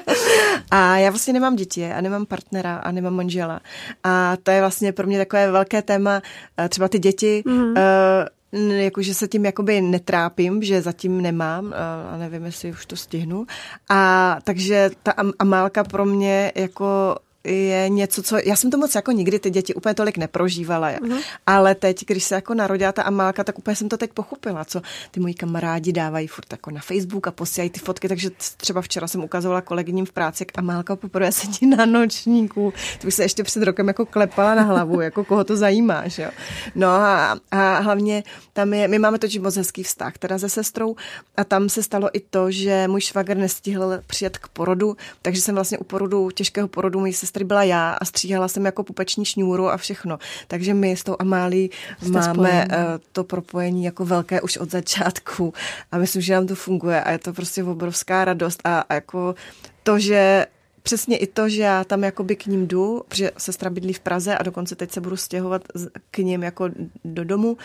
[0.70, 3.60] a já vlastně nemám děti a nemám partnera a nemám manžela.
[4.04, 6.22] A to je vlastně pro mě takové velké téma,
[6.58, 7.70] eh, třeba ty děti, mm-hmm.
[7.70, 12.96] uh, jakože se tím jakoby netrápím, že zatím nemám eh, a nevím, jestli už to
[12.96, 13.46] stihnu.
[13.90, 18.36] A takže ta Amálka pro mě jako je něco, co...
[18.44, 21.22] Já jsem to moc jako nikdy ty děti úplně tolik neprožívala, uh-huh.
[21.46, 24.82] ale teď, když se jako narodila ta Amálka, tak úplně jsem to teď pochopila, co
[25.10, 29.08] ty moji kamarádi dávají furt jako na Facebook a posílají ty fotky, takže třeba včera
[29.08, 32.72] jsem ukazovala kolegyním v práci, jak Amálka poprvé sedí na nočníku.
[33.00, 36.22] To bych se ještě před rokem jako klepala na hlavu, jako koho to zajímá, že
[36.22, 36.30] jo.
[36.74, 40.96] No a, a hlavně tam je, my máme totiž moc hezký vztah, teda se sestrou
[41.36, 45.54] a tam se stalo i to, že můj švagr nestihl přijet k porodu, takže jsem
[45.54, 49.68] vlastně u porodu, těžkého porodu, můj sestry byla já a stříhala jsem jako pupeční šňůru
[49.68, 50.18] a všechno.
[50.48, 51.70] Takže my s tou Amálí
[52.08, 52.68] máme spojení.
[52.72, 55.54] Eh, to propojení jako velké už od začátku
[55.92, 59.34] a myslím, že nám to funguje a je to prostě obrovská radost a, a jako
[59.82, 60.46] to, že
[60.82, 64.38] Přesně i to, že já tam jakoby k ním jdu, protože sestra bydlí v Praze
[64.38, 65.62] a dokonce teď se budu stěhovat
[66.10, 66.68] k ním jako
[67.04, 67.56] do domu,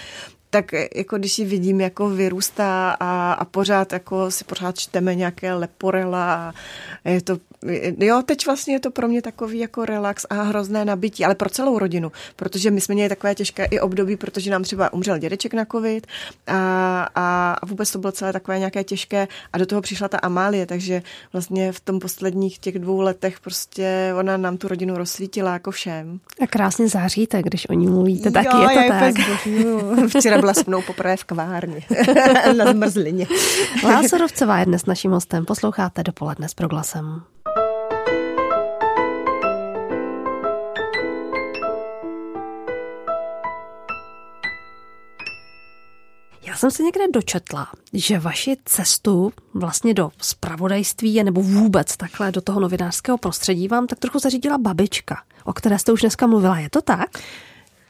[0.49, 5.53] tak jako když ji vidím, jako vyrůstá a, a pořád jako si pořád čteme nějaké
[5.53, 6.53] leporela
[7.05, 7.37] a je to
[7.97, 11.49] jo, teď vlastně je to pro mě takový jako relax a hrozné nabití, ale pro
[11.49, 15.53] celou rodinu, protože my jsme měli takové těžké i období, protože nám třeba umřel dědeček
[15.53, 16.07] na covid
[16.47, 16.57] a,
[17.15, 20.65] a, a vůbec to bylo celé takové nějaké těžké a do toho přišla ta Amálie,
[20.65, 21.01] takže
[21.33, 26.19] vlastně v tom posledních těch dvou letech prostě ona nám tu rodinu rozsvítila jako všem.
[26.41, 29.15] A krásně záříte, když o ní mluvíte, taky jo, je to tak.
[30.17, 31.81] Včera byla s mnou poprvé v kvárně
[32.57, 33.27] na zmrzlině.
[33.83, 35.45] Lásorovcová je dnes naším hostem.
[35.45, 37.21] Posloucháte dopoledne s proglasem.
[46.57, 52.59] Jsem se někde dočetla, že vaši cestu vlastně do spravodajství nebo vůbec takhle do toho
[52.59, 56.59] novinářského prostředí vám tak trochu zařídila babička, o které jste už dneska mluvila.
[56.59, 57.09] Je to tak?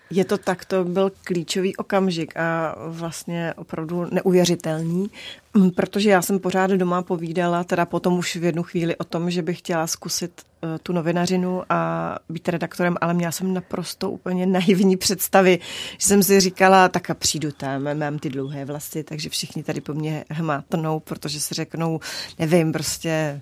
[0.10, 5.10] Je to tak, to byl klíčový okamžik a vlastně opravdu neuvěřitelný,
[5.54, 9.32] mm, protože já jsem pořád doma povídala, teda potom už v jednu chvíli o tom,
[9.32, 14.46] že bych chtěla zkusit eh, tu novinařinu a být redaktorem, ale měla jsem naprosto úplně
[14.46, 15.60] naivní představy,
[15.98, 19.82] že jsem si říkala, tak a přijdu tam, mám ty dlouhé vlasy, takže všichni tady
[19.82, 22.00] po mně hmátnou, protože si řeknou,
[22.40, 23.42] nevím, prostě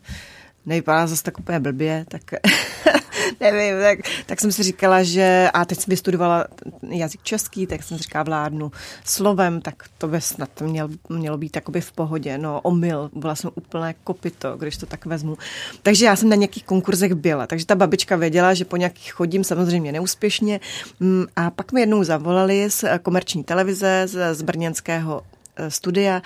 [0.65, 2.21] nevypadá zase tak úplně blbě, tak
[3.39, 6.45] nevím, tak, tak jsem si říkala, že a teď jsem vystudovala
[6.89, 8.71] jazyk český, tak jsem si říkala vládnu
[9.05, 12.37] slovem, tak to by snad měl, mělo být takoby v pohodě.
[12.37, 15.37] No, omyl, byla jsem úplné kopito, když to tak vezmu.
[15.83, 19.43] Takže já jsem na nějakých konkurzech byla, takže ta babička věděla, že po nějakých chodím,
[19.43, 20.59] samozřejmě neúspěšně.
[20.99, 25.34] Mm, a pak mi jednou zavolali z komerční televize, z, z brněnského Eh,
[25.69, 26.21] studia,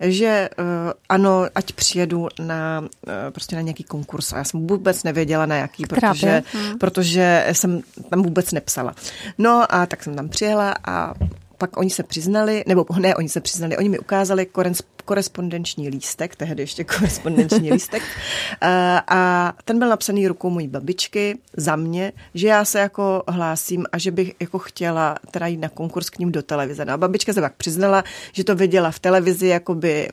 [0.00, 0.48] že eh,
[1.08, 4.32] ano, ať přijedu na, eh, prostě na nějaký konkurs.
[4.32, 6.78] A já jsem vůbec nevěděla na jaký, protože, hmm.
[6.78, 8.94] protože jsem tam vůbec nepsala.
[9.38, 11.14] No a tak jsem tam přijela a
[11.58, 14.46] pak oni se přiznali, nebo ne, oni se přiznali, oni mi ukázali
[15.04, 18.02] korespondenční lístek, tehdy ještě korespondenční lístek,
[19.08, 23.98] a ten byl napsaný rukou mojí babičky za mě, že já se jako hlásím a
[23.98, 26.84] že bych jako chtěla teda jít na konkurs k ním do televize.
[26.84, 30.08] No a babička se pak přiznala, že to viděla v televizi jakoby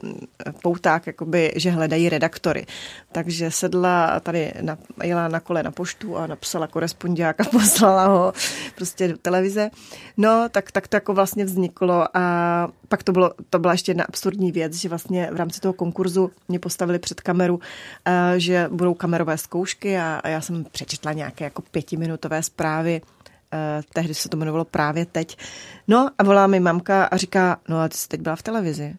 [0.62, 2.66] pouták, jakoby, že hledají redaktory.
[3.12, 8.34] Takže sedla tady, na, jela na kole na poštu a napsala korespondiák a poslala ho
[8.76, 9.70] prostě do televize.
[10.18, 14.04] No, tak, tak to jako vlastně vzniklo a pak to, bylo, to byla ještě jedna
[14.04, 17.60] absurdní věc, že vlastně v rámci toho konkurzu mě postavili před kameru,
[18.06, 23.02] eh, že budou kamerové zkoušky a, já jsem přečetla nějaké jako pětiminutové zprávy
[23.54, 25.38] eh, tehdy se to jmenovalo právě teď.
[25.88, 28.96] No a volá mi mamka a říká, no a ty jsi teď byla v televizi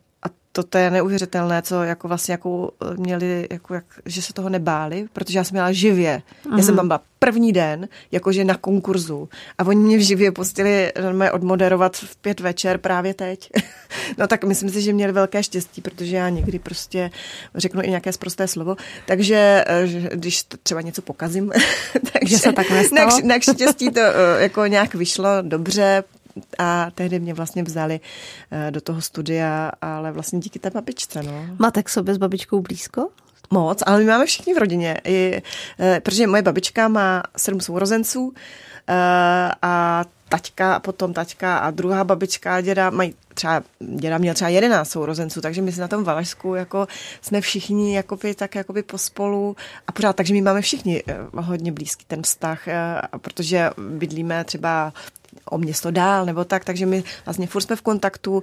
[0.53, 4.49] to, to je neuvěřitelné, co jako vlastně jako eh, měli, jako jak, že se toho
[4.49, 6.23] nebáli, protože já jsem měla živě.
[6.47, 6.59] Aha.
[6.59, 10.93] Já jsem tam byla první den, jakože na konkurzu a oni mě v živě pustili
[11.13, 13.51] mě odmoderovat v pět večer právě teď.
[14.19, 17.11] no tak myslím si, že měli velké štěstí, protože já někdy prostě
[17.55, 21.53] řeknu i nějaké zprosté slovo, takže eh, když třeba něco pokazím,
[22.13, 23.11] takže se tak nestalo?
[23.25, 26.05] Na, na štěstí to eh, jako nějak vyšlo dobře,
[26.59, 28.01] a tehdy mě vlastně vzali
[28.51, 31.23] eh, do toho studia, ale vlastně díky té babičce.
[31.23, 31.47] No.
[31.59, 33.09] Máte k sobě s babičkou blízko?
[33.51, 35.43] Moc, ale my máme všichni v rodině, I,
[35.81, 38.33] eh, protože moje babička má sedm sourozenců
[38.89, 38.95] eh,
[39.63, 44.49] a taťka, a potom taťka a druhá babička a děda mají třeba, děda měl třeba
[44.49, 46.87] jedenáct sourozenců, takže my si na tom Valašsku jako
[47.23, 51.03] jsme všichni jakoby, tak jakoby pospolu a pořád, takže my máme všichni
[51.37, 52.69] hodně blízký ten vztah,
[53.19, 54.93] protože bydlíme třeba
[55.45, 58.43] o město dál nebo tak, takže my vlastně furt jsme v kontaktu, uh,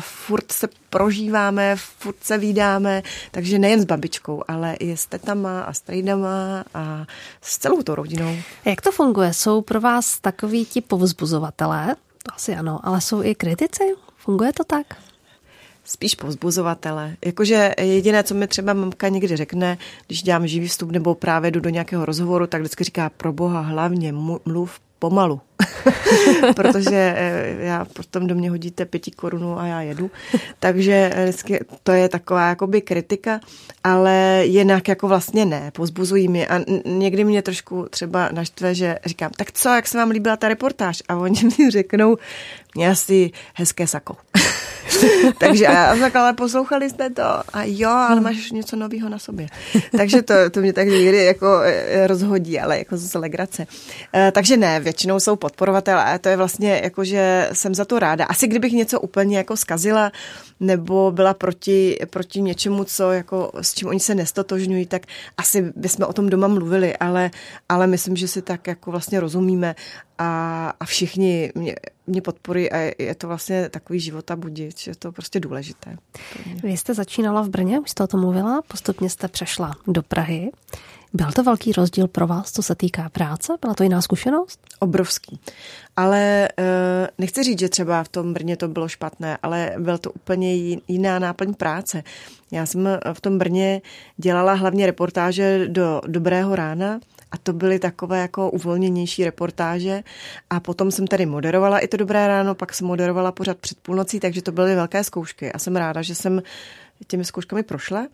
[0.00, 5.72] furt se prožíváme, furt se vídáme, takže nejen s babičkou, ale i s tetama a
[5.72, 7.06] s trejdama a
[7.42, 8.36] s celou tou rodinou.
[8.64, 9.34] Jak to funguje?
[9.34, 11.96] Jsou pro vás takoví ti povzbuzovatelé?
[12.22, 13.84] To asi ano, ale jsou i kritici?
[14.16, 14.86] Funguje to tak?
[15.84, 17.16] Spíš povzbuzovatele.
[17.24, 21.60] Jakože jediné, co mi třeba mamka někdy řekne, když dělám živý vstup nebo právě jdu
[21.60, 24.12] do nějakého rozhovoru, tak vždycky říká, pro boha hlavně
[24.44, 25.40] mluv pomalu,
[26.56, 30.10] protože eh, já potom do mě hodíte pěti korunu a já jedu.
[30.58, 33.40] Takže eh, to je taková jakoby kritika,
[33.84, 39.30] ale jinak jako vlastně ne, pozbuzují mě a někdy mě trošku třeba naštve, že říkám,
[39.36, 41.02] tak co, jak se vám líbila ta reportáž?
[41.08, 42.16] A oni mi řeknou,
[42.74, 44.16] mě asi hezké sako.
[45.38, 49.46] Takže já tak, ale poslouchali jste to a jo, ale máš něco nového na sobě.
[49.96, 53.66] Takže to, to mě tak někdy jako eh, rozhodí, ale jako zase legrace.
[54.32, 58.24] Takže ne, většinou jsou podporovatelé a to je vlastně jako, že jsem za to ráda.
[58.24, 60.12] Asi kdybych něco úplně jako skazila
[60.60, 65.02] nebo byla proti, proti něčemu, co jako s čím oni se nestotožňují, tak
[65.36, 67.30] asi bychom o tom doma mluvili, ale,
[67.68, 69.74] ale myslím, že si tak jako vlastně rozumíme
[70.18, 70.28] a,
[70.80, 71.74] a všichni mě,
[72.06, 75.96] mě podporují a je to vlastně takový život a budič, je to prostě důležité.
[76.62, 80.50] Vy jste začínala v Brně, už jste o tom mluvila, postupně jste přešla do Prahy.
[81.16, 83.52] Byl to velký rozdíl pro vás, co se týká práce?
[83.60, 84.60] Byla to jiná zkušenost?
[84.78, 85.40] Obrovský.
[85.96, 90.12] Ale eh, nechci říct, že třeba v tom Brně to bylo špatné, ale byl to
[90.12, 90.54] úplně
[90.88, 92.02] jiná náplň práce.
[92.52, 93.82] Já jsem v tom Brně
[94.16, 97.00] dělala hlavně reportáže do Dobrého rána,
[97.34, 100.02] a to byly takové jako uvolněnější reportáže.
[100.50, 104.20] A potom jsem tady moderovala i to Dobré ráno, pak jsem moderovala pořád před půlnocí,
[104.20, 105.52] takže to byly velké zkoušky.
[105.52, 106.42] A jsem ráda, že jsem
[107.06, 108.06] těmi zkouškami prošla.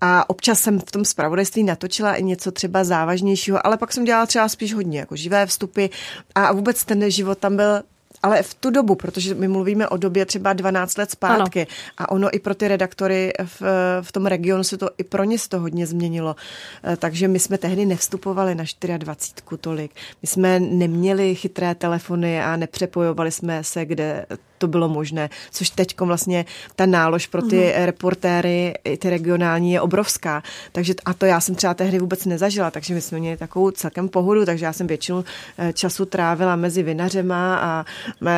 [0.00, 4.26] A občas jsem v tom zpravodajství natočila i něco třeba závažnějšího, ale pak jsem dělala
[4.26, 5.86] třeba spíš hodně jako živé vstupy
[6.34, 7.82] a vůbec ten život tam byl
[8.22, 11.76] ale v tu dobu, protože my mluvíme o době třeba 12 let zpátky ano.
[11.98, 13.62] a ono i pro ty redaktory v,
[14.00, 16.36] v tom regionu se to i pro ně se to hodně změnilo.
[16.84, 18.64] Eh, takže my jsme tehdy nevstupovali na
[18.96, 19.90] 24 tolik.
[20.22, 24.26] My jsme neměli chytré telefony a nepřepojovali jsme se, kde
[24.58, 26.44] to bylo možné, což teď vlastně
[26.76, 27.84] ta nálož pro ty mm.
[27.84, 30.42] reportéry, ty regionální je obrovská.
[30.72, 34.08] Takže a to já jsem třeba tehdy vůbec nezažila, takže my jsme měli takovou celkem
[34.08, 35.24] pohodu, takže já jsem většinu
[35.58, 37.84] eh, času trávila mezi vinařema a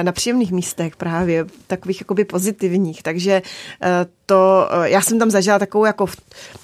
[0.02, 3.42] na příjemných místech právě, takových jakoby pozitivních, takže
[3.82, 6.06] eh, to, eh, já jsem tam zažila takovou jako,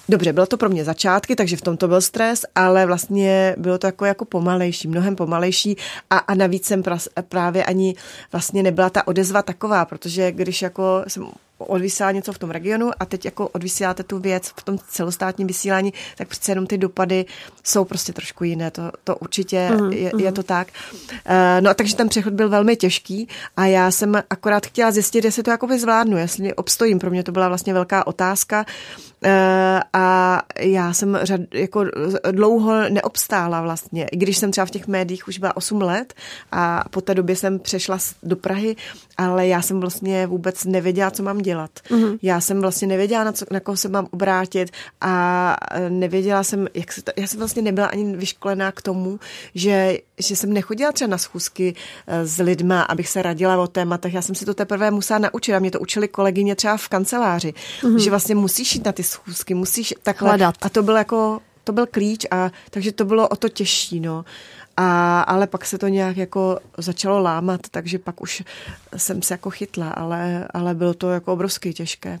[0.09, 3.77] dobře, bylo to pro mě začátky, takže v tom to byl stres, ale vlastně bylo
[3.77, 5.77] to jako, jako pomalejší, mnohem pomalejší
[6.09, 6.83] a, a navíc jsem
[7.29, 7.95] právě ani
[8.31, 13.05] vlastně nebyla ta odezva taková, protože když jako jsem odvysílá něco v tom regionu a
[13.05, 17.25] teď jako odvysíláte tu věc v tom celostátním vysílání, tak přece jenom ty dopady
[17.63, 18.71] jsou prostě trošku jiné.
[18.71, 20.67] To, to určitě mm, je, je to tak.
[21.01, 21.11] Uh,
[21.59, 25.51] no takže ten přechod byl velmi těžký a já jsem akorát chtěla zjistit, jestli to
[25.51, 26.99] jakoby zvládnu, jestli obstojím.
[26.99, 28.65] Pro mě to byla vlastně velká otázka.
[28.67, 29.06] Eh,
[29.93, 31.85] a já jsem řad, jako
[32.31, 36.13] dlouho neobstála vlastně, i když jsem třeba v těch médiích už byla 8 let
[36.51, 38.75] a po té době jsem přešla do Prahy,
[39.17, 41.71] ale já jsem vlastně vůbec nevěděla, co mám dělat.
[41.89, 42.19] Mm-hmm.
[42.21, 45.55] Já jsem vlastně nevěděla, na, co, na koho se mám obrátit a
[45.89, 49.19] nevěděla jsem, jak se to, já jsem vlastně nebyla ani vyškolená k tomu,
[49.55, 51.75] že, že jsem nechodila třeba na schůzky
[52.07, 54.13] eh, s lidma, abych se radila o tématech.
[54.13, 57.53] Já jsem si to teprve musela naučit a mě to učili kolegyně třeba v kanceláři,
[57.81, 57.97] mm-hmm.
[57.97, 60.29] že vlastně musíš jít na ty schůzky, musíš takhle.
[60.29, 60.55] Hledat.
[60.61, 64.25] A to byl jako, to byl klíč a takže to bylo o to těžší, no.
[64.77, 68.43] A, ale pak se to nějak jako začalo lámat, takže pak už
[68.97, 72.19] jsem se jako chytla, ale, ale bylo to jako obrovsky těžké.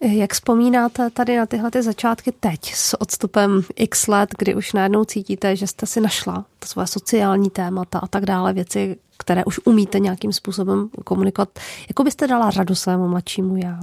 [0.00, 5.04] Jak vzpomínáte tady na tyhle ty začátky teď s odstupem x let, kdy už najednou
[5.04, 9.60] cítíte, že jste si našla to svoje sociální témata a tak dále, věci, které už
[9.64, 11.48] umíte nějakým způsobem komunikovat.
[11.88, 13.80] Jako byste dala radu svému mladšímu já?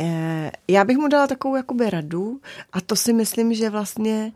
[0.00, 2.40] Eh, já bych mu dala takovou jakoby radu
[2.72, 4.32] a to si myslím, že vlastně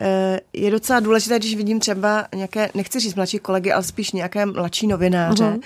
[0.00, 4.46] eh, je docela důležité, když vidím třeba nějaké, nechci říct mladší kolegy, ale spíš nějaké
[4.46, 5.60] mladší novináře, uh-huh.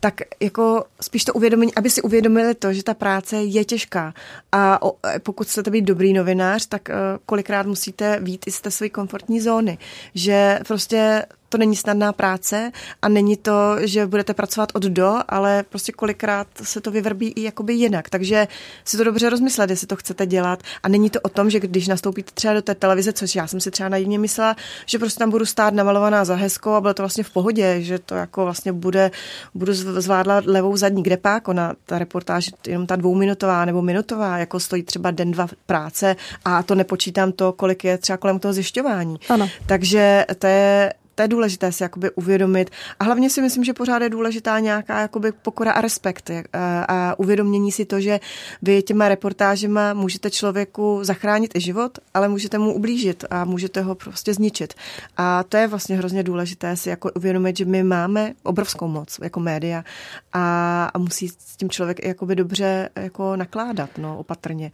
[0.00, 4.14] tak jako spíš to uvědomení, aby si uvědomili to, že ta práce je těžká
[4.52, 4.80] a
[5.22, 6.94] pokud chcete být dobrý novinář, tak eh,
[7.26, 9.78] kolikrát musíte vít i z té své komfortní zóny,
[10.14, 15.62] že prostě to není snadná práce a není to, že budete pracovat od do, ale
[15.62, 18.10] prostě kolikrát se to vyvrbí i jakoby jinak.
[18.10, 18.48] Takže
[18.84, 20.62] si to dobře rozmyslet, jestli to chcete dělat.
[20.82, 23.60] A není to o tom, že když nastoupíte třeba do té televize, což já jsem
[23.60, 24.56] si třeba naivně myslela,
[24.86, 27.98] že prostě tam budu stát namalovaná za hezkou a bylo to vlastně v pohodě, že
[27.98, 29.10] to jako vlastně bude,
[29.54, 34.60] budu zvládla levou zadní, kde pak ona, ta reportáž, jenom ta dvouminutová nebo minutová, jako
[34.60, 39.16] stojí třeba den, dva práce a to nepočítám to, kolik je třeba kolem toho zjišťování.
[39.28, 39.48] Ano.
[39.66, 42.70] Takže to je, to je důležité si jakoby uvědomit.
[43.00, 47.18] A hlavně si myslím, že pořád je důležitá nějaká jakoby pokora a respekt a, a
[47.18, 48.20] uvědomění si to, že
[48.62, 53.94] vy těma reportážema můžete člověku zachránit i život, ale můžete mu ublížit a můžete ho
[53.94, 54.74] prostě zničit.
[55.16, 59.40] A to je vlastně hrozně důležité si jako uvědomit, že my máme obrovskou moc jako
[59.40, 59.84] média
[60.32, 64.72] a, a musí s tím člověk jakoby dobře jako nakládat, no, opatrně.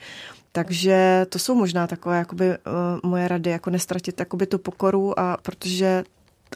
[0.53, 5.37] Takže to jsou možná takové jakoby, uh, moje rady, jako nestratit jakoby tu pokoru, a
[5.43, 6.05] protože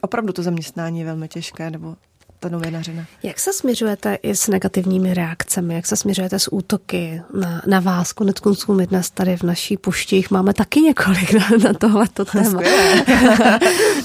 [0.01, 1.97] opravdu to zaměstnání je velmi těžké, nebo
[2.41, 3.07] ta novinařina.
[3.23, 5.75] Jak se směřujete i s negativními reakcemi?
[5.75, 8.13] Jak se směřujete s útoky na, na vás?
[8.13, 12.25] Konec konců my dnes tady v naší pušti jich máme taky několik na, na tohleto
[12.33, 12.61] téma.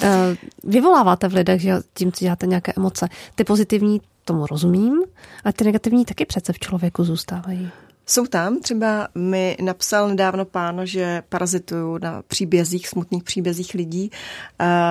[0.03, 3.09] Eh, vyvoláváte v lidech, že tím děláte nějaké emoce.
[3.35, 5.03] Ty pozitivní tomu rozumím,
[5.45, 7.71] a ty negativní taky přece v člověku zůstávají.
[8.11, 14.11] Jsou tam, třeba mi napsal nedávno páno, že parazituju na příbězích, smutných příbězích lidí,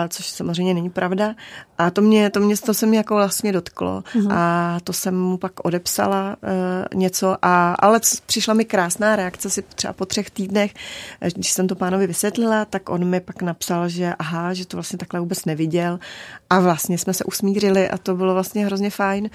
[0.08, 1.34] což samozřejmě není pravda.
[1.78, 4.00] A to mě, to mě, to se mi jako vlastně dotklo.
[4.00, 4.32] Mm-hmm.
[4.32, 9.62] A to jsem mu pak odepsala uh, něco, a, ale přišla mi krásná reakce si
[9.62, 10.74] třeba po třech týdnech,
[11.34, 14.98] když jsem to pánovi vysvětlila, tak on mi pak napsal, že aha, že to vlastně
[14.98, 15.98] takhle vůbec neviděl.
[16.50, 19.30] A vlastně jsme se usmířili a to bylo vlastně hrozně fajn, uh,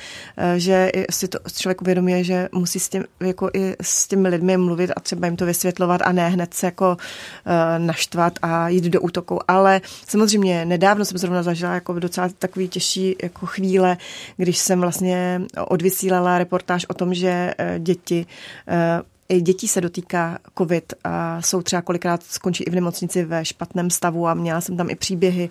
[0.57, 4.91] že si to člověk uvědomuje, že musí s tím jako i s těmi lidmi mluvit
[4.95, 9.01] a třeba jim to vysvětlovat a ne hned se jako uh, naštvat a jít do
[9.01, 9.39] útoku.
[9.47, 13.97] Ale samozřejmě nedávno jsem zrovna zažila jako docela takový těžší jako chvíle,
[14.37, 18.25] když jsem vlastně odvysílala reportáž o tom, že uh, děti
[18.67, 23.45] uh, i dětí se dotýká covid a jsou třeba kolikrát skončí i v nemocnici ve
[23.45, 25.49] špatném stavu a měla jsem tam i příběhy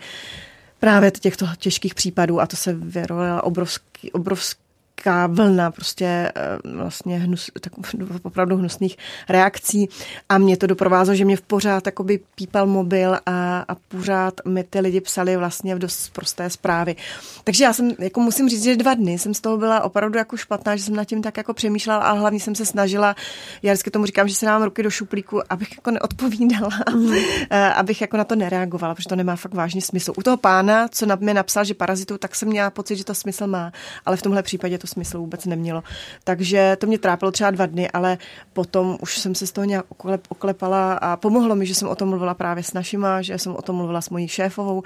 [0.79, 4.64] právě těchto těžkých případů a to se vyrojila obrovský, obrovský
[4.97, 7.73] velká vlna prostě eh, vlastně hnus, tak,
[8.23, 8.97] opravdu hnusných
[9.29, 9.89] reakcí
[10.29, 14.65] a mě to doprovázelo, že mě v pořád jakoby pípal mobil a, a pořád mi
[14.65, 16.97] ty lidi psali vlastně v dost prosté zprávy.
[17.45, 20.37] Takže já jsem, jako musím říct, že dva dny jsem z toho byla opravdu jako
[20.37, 23.17] špatná, že jsem nad tím tak jako přemýšlela a hlavně jsem se snažila,
[23.63, 27.15] já vždycky tomu říkám, že se nám ruky do šuplíku, abych jako neodpovídala, mm.
[27.75, 30.13] abych jako na to nereagovala, protože to nemá fakt vážný smysl.
[30.17, 33.15] U toho pána, co na mě napsal, že parazitu, tak jsem měla pocit, že to
[33.15, 33.73] smysl má,
[34.07, 35.83] ale v tomhle případě to smysl vůbec nemělo.
[36.25, 38.19] Takže to mě trápilo třeba dva dny, ale
[38.53, 41.95] potom už jsem se z toho nějak oklep, oklepala a pomohlo mi, že jsem o
[41.95, 44.83] tom mluvila právě s našima, že jsem o tom mluvila s mojí šéfovou,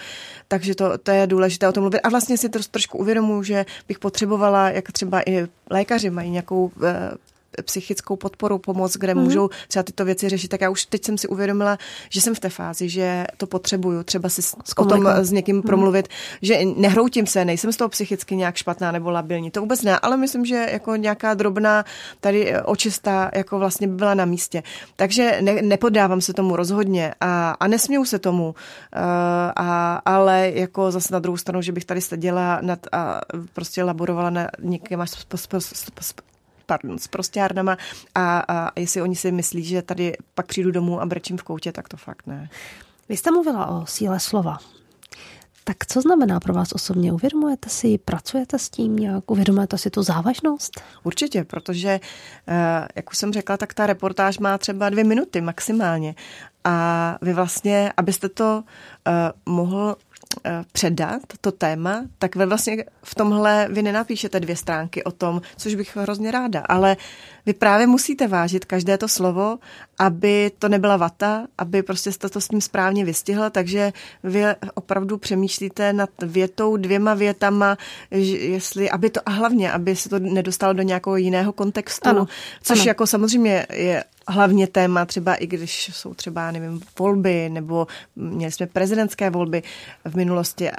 [0.48, 2.00] takže to, to je důležité o tom mluvit.
[2.00, 6.70] A vlastně si to trošku uvědomuji, že bych potřebovala, jak třeba i lékaři mají nějakou
[6.84, 7.10] eh,
[7.62, 9.22] psychickou podporu, pomoc, kde mm-hmm.
[9.22, 10.48] můžou třeba tyto věci řešit.
[10.48, 11.78] Tak já už teď jsem si uvědomila,
[12.10, 14.42] že jsem v té fázi, že to potřebuju, třeba si
[14.76, 15.66] o tom s někým mm-hmm.
[15.66, 16.08] promluvit,
[16.42, 20.16] že nehroutím se, nejsem z toho psychicky nějak špatná nebo labilní, to vůbec ne, ale
[20.16, 21.84] myslím, že jako nějaká drobná
[22.20, 24.62] tady očista jako vlastně by byla na místě.
[24.96, 28.54] Takže ne, nepodávám se tomu rozhodně a, a nesměju se tomu, uh,
[29.56, 33.20] a, ale jako zase na druhou stranu, že bych tady seděla nad, a
[33.52, 34.98] prostě laborovala na někým
[36.68, 37.76] pardon, s prostěrnama
[38.14, 41.72] a, a jestli oni si myslí, že tady pak přijdu domů a brečím v koutě,
[41.72, 42.50] tak to fakt ne.
[43.08, 44.58] Vy jste mluvila o síle slova.
[45.64, 47.12] Tak co znamená pro vás osobně?
[47.12, 50.80] Uvědomujete si, pracujete s tím nějak, uvědomujete si tu závažnost?
[51.02, 52.00] Určitě, protože,
[52.48, 56.14] eh, jak už jsem řekla, tak ta reportáž má třeba dvě minuty maximálně.
[56.64, 58.64] A vy vlastně, abyste to
[59.06, 60.07] uh, mohl Eh,
[60.72, 65.74] předat to téma, tak vy vlastně v tomhle vy nenapíšete dvě stránky o tom, což
[65.74, 66.96] bych hrozně ráda, ale
[67.48, 69.58] vy právě musíte vážit každé to slovo,
[69.98, 73.92] aby to nebyla vata, aby prostě jste to s ním správně vystihla, takže
[74.22, 74.44] vy
[74.74, 77.78] opravdu přemýšlíte nad větou, dvěma větama,
[78.10, 82.26] jestli, aby to, a hlavně, aby se to nedostalo do nějakého jiného kontextu, ano,
[82.62, 82.88] což ano.
[82.88, 87.86] jako samozřejmě je hlavně téma, třeba i když jsou třeba, nevím, volby, nebo
[88.16, 89.62] měli jsme prezidentské volby
[90.04, 90.74] v minulosti, eh,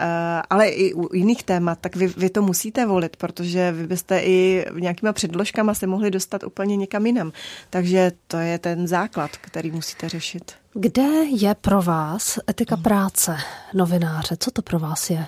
[0.50, 4.66] ale i u jiných témat, tak vy, vy to musíte volit, protože vy byste i
[4.80, 7.32] nějakýma předložkama se mohli dostat úplně někam jinam.
[7.70, 10.52] Takže to je ten základ, který musíte řešit.
[10.74, 13.38] Kde je pro vás etika práce
[13.74, 14.38] novináře?
[14.40, 15.26] Co to pro vás je?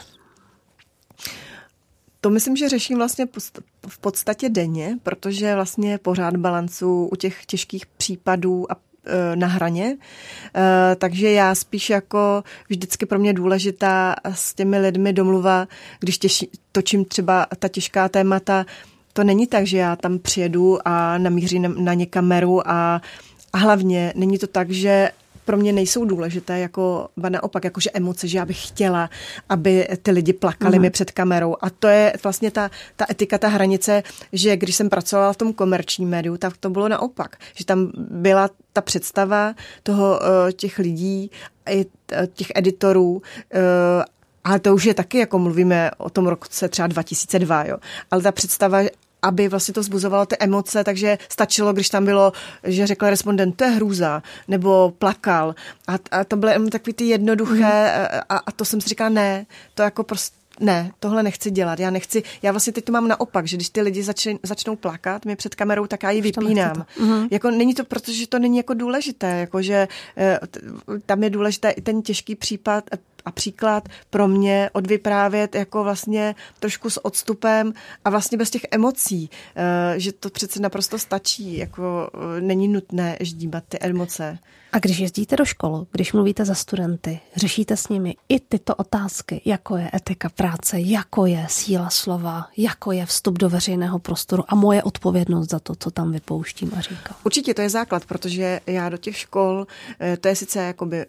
[2.22, 3.28] To myslím, že řeším vlastně
[3.88, 8.76] v podstatě denně, protože vlastně pořád balancu u těch těžkých případů a
[9.06, 9.98] e, na hraně.
[10.56, 15.68] E, takže já spíš jako vždycky pro mě důležitá s těmi lidmi domluva,
[16.00, 18.66] když těši, točím třeba ta těžká témata,
[19.14, 23.02] to není tak, že já tam přijedu a namířím na ně kameru a,
[23.54, 25.12] a hlavně není to tak, že
[25.46, 29.10] pro mě nejsou důležité, jako ba naopak, jakože emoce, že já bych chtěla,
[29.50, 30.82] aby ty lidi plakali mm.
[30.82, 31.56] mi před kamerou.
[31.62, 34.04] A to je vlastně ta, ta etika, ta hranice,
[34.34, 37.36] že když jsem pracovala v tom komerčním médiu, tak to bylo naopak.
[37.54, 41.32] Že tam byla ta představa toho eh, těch lidí,
[41.70, 41.86] i
[42.34, 43.22] těch editorů,
[43.54, 44.04] eh,
[44.44, 47.78] ale to už je taky, jako mluvíme o tom roce třeba 2002, jo.
[48.12, 48.80] Ale ta představa,
[49.22, 53.64] aby vlastně to zbuzovalo ty emoce, takže stačilo, když tam bylo, že řekl respondent, to
[53.64, 55.56] je hrůza, nebo plakal.
[55.88, 57.94] A, a to byly takový ty jednoduché
[58.30, 59.46] a, a to jsem si říkala, ne,
[59.76, 61.80] to jako prostě ne, tohle nechci dělat.
[61.80, 65.26] Já nechci, já vlastně teď to mám naopak, že když ty lidi začne, začnou plakat
[65.26, 66.86] mě před kamerou, tak já ji vypínám.
[67.00, 67.28] Uh-huh.
[67.32, 70.40] Jako není to, protože to není jako důležité, jako že eh,
[71.06, 72.84] tam je důležité i ten těžký případ,
[73.26, 77.74] a příklad pro mě odvyprávět jako vlastně trošku s odstupem
[78.06, 83.18] a vlastně bez těch emocí, eh, že to přece naprosto stačí, jako eh, není nutné
[83.20, 84.40] ždímat ty emoce.
[84.74, 89.42] A když jezdíte do škol, když mluvíte za studenty, řešíte s nimi i tyto otázky,
[89.46, 94.56] jako je etika práce, jako je síla slova, jako je vstup do veřejného prostoru a
[94.56, 97.18] moje odpovědnost za to, co tam vypouštím a říkám.
[97.24, 99.68] Určitě to je základ, protože já do těch škol,
[100.00, 101.06] eh, to je sice jakoby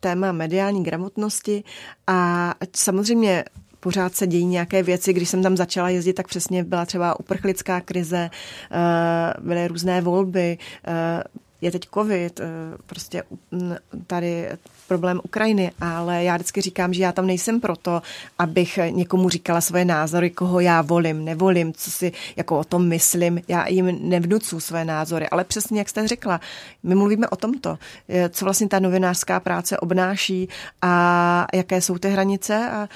[0.00, 1.64] téma mediální gramotnosti
[2.06, 3.44] a samozřejmě
[3.80, 5.12] pořád se dějí nějaké věci.
[5.12, 8.30] Když jsem tam začala jezdit, tak přesně byla třeba uprchlická krize,
[8.70, 11.22] eh, byly různé volby, eh,
[11.60, 12.44] je teď covid, eh,
[12.86, 13.22] prostě
[14.06, 14.48] tady
[14.88, 18.02] problém Ukrajiny, ale já vždycky říkám, že já tam nejsem proto,
[18.38, 23.40] abych někomu říkala svoje názory, koho já volím, nevolím, co si jako o tom myslím,
[23.48, 26.40] já jim nevnucu své názory, ale přesně jak jste řekla,
[26.82, 27.78] my mluvíme o tomto,
[28.30, 30.48] co vlastně ta novinářská práce obnáší
[30.82, 32.88] a jaké jsou ty hranice a,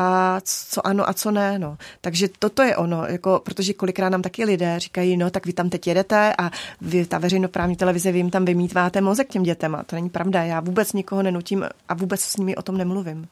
[0.00, 1.58] a co ano a co ne.
[1.58, 1.78] No.
[2.00, 5.70] Takže toto je ono, jako, protože kolikrát nám taky lidé říkají, no tak vy tam
[5.70, 9.82] teď jedete a vy, ta veřejnoprávní televize, vy jim tam vymítváte mozek těm dětem a
[9.82, 10.42] to není pravda.
[10.44, 13.26] Já vůbec nikoho nenutím a vůbec s nimi o tom nemluvím.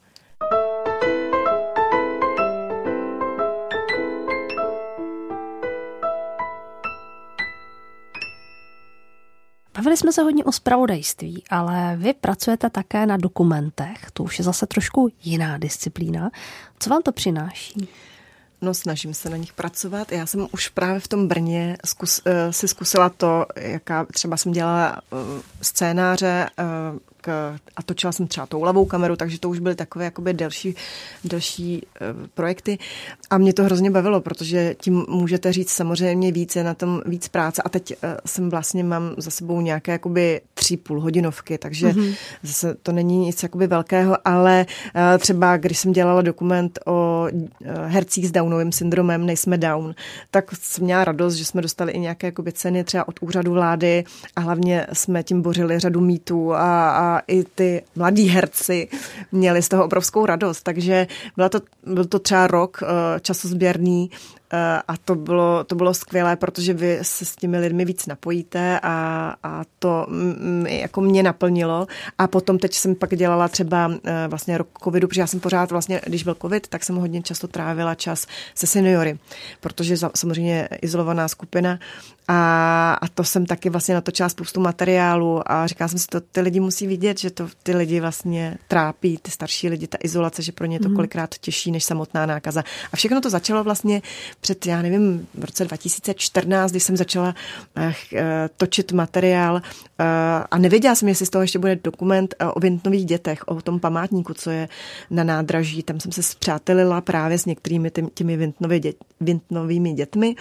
[9.77, 14.11] Bavili jsme se hodně o spravodajství, ale vy pracujete také na dokumentech.
[14.13, 16.29] To už je zase trošku jiná disciplína.
[16.79, 17.89] Co vám to přináší?
[18.61, 20.11] No, snažím se na nich pracovat.
[20.11, 24.51] Já jsem už právě v tom Brně zkus, uh, si zkusila to, jaká třeba jsem
[24.51, 25.19] dělala uh,
[25.61, 26.99] scénáře uh,
[27.75, 30.75] a točila jsem třeba tou lavou kameru, takže to už byly takové jakoby delší,
[31.23, 31.85] delší
[32.33, 32.77] projekty.
[33.29, 37.61] A mě to hrozně bavilo, protože tím můžete říct samozřejmě více na tom víc práce.
[37.65, 37.93] A teď
[38.25, 42.15] jsem vlastně, mám za sebou nějaké jakoby tři půl hodinovky, takže mm-hmm.
[42.43, 44.65] zase to není nic jakoby velkého, ale
[45.19, 47.27] třeba když jsem dělala dokument o
[47.85, 49.95] hercích s Downovým syndromem, nejsme Down,
[50.31, 54.03] tak jsem měla radost, že jsme dostali i nějaké jakoby, ceny třeba od úřadu vlády
[54.35, 58.87] a hlavně jsme tím bořili řadu mýtů a, a i ty mladí herci
[59.31, 60.61] měli z toho obrovskou radost.
[60.61, 64.11] Takže byla to, byl to třeba rok eh, časozběrný
[64.87, 69.35] a to bylo, to bylo skvělé, protože vy se s těmi lidmi víc napojíte a,
[69.43, 71.87] a to m, jako mě naplnilo.
[72.17, 75.71] A potom teď jsem pak dělala třeba eh, vlastně rok covidu, protože já jsem pořád
[75.71, 79.19] vlastně, když byl covid, tak jsem hodně často trávila čas se seniory,
[79.59, 81.79] protože samozřejmě izolovaná skupina
[82.27, 86.41] a, a to jsem taky vlastně natočila spoustu materiálu a říkala jsem si, to ty
[86.41, 90.51] lidi musí vidět, že to ty lidi vlastně trápí, ty starší lidi, ta izolace, že
[90.51, 90.95] pro ně je to mhm.
[90.95, 92.63] kolikrát těžší než samotná nákaza.
[92.93, 94.01] A všechno to začalo vlastně
[94.41, 97.35] před, já nevím, v roce 2014, když jsem začala
[97.77, 97.91] uh,
[98.57, 99.61] točit materiál uh,
[100.51, 104.33] a nevěděla jsem, jestli z toho ještě bude dokument o vintnových dětech, o tom památníku,
[104.33, 104.69] co je
[105.09, 105.83] na nádraží.
[105.83, 110.35] Tam jsem se zpřátelila právě s některými těmi vintnovými, dět, vintnovými dětmi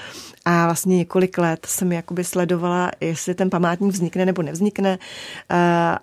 [0.44, 4.98] a vlastně několik let jsem jakoby sledovala, jestli ten památník vznikne nebo nevznikne.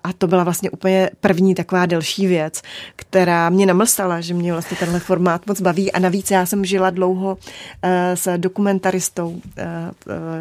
[0.04, 2.62] A to byla vlastně úplně první taková delší věc,
[2.96, 5.92] která mě namlstala, že mě vlastně tenhle formát moc baví.
[5.92, 7.38] A navíc já jsem žila dlouho
[8.14, 9.40] s dokumentaristou,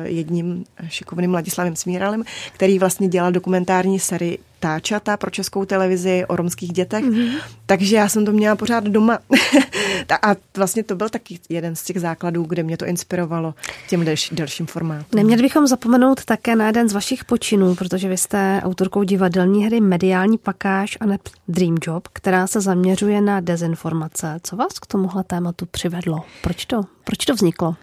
[0.04, 2.24] jedním šikovným Ladislavem Smíralem,
[2.54, 7.40] který vlastně dělal dokumentární sérii táčata pro českou televizi o romských dětech, mm-hmm.
[7.66, 9.20] takže já jsem to měla pořád doma.
[10.22, 13.54] a vlastně to byl taky jeden z těch základů, kde mě to inspirovalo
[13.90, 15.16] těm delší, delším formátům.
[15.16, 19.82] Neměli bychom zapomenout také na jeden z vašich počinů, protože vy jste autorkou divadelní hry
[19.82, 21.06] Mediální pakáž a
[21.48, 24.40] Dream Job, která se zaměřuje na dezinformace.
[24.44, 26.24] Co vás k tomuhle tématu přivedlo?
[26.42, 27.76] Proč to, proč to vzniklo?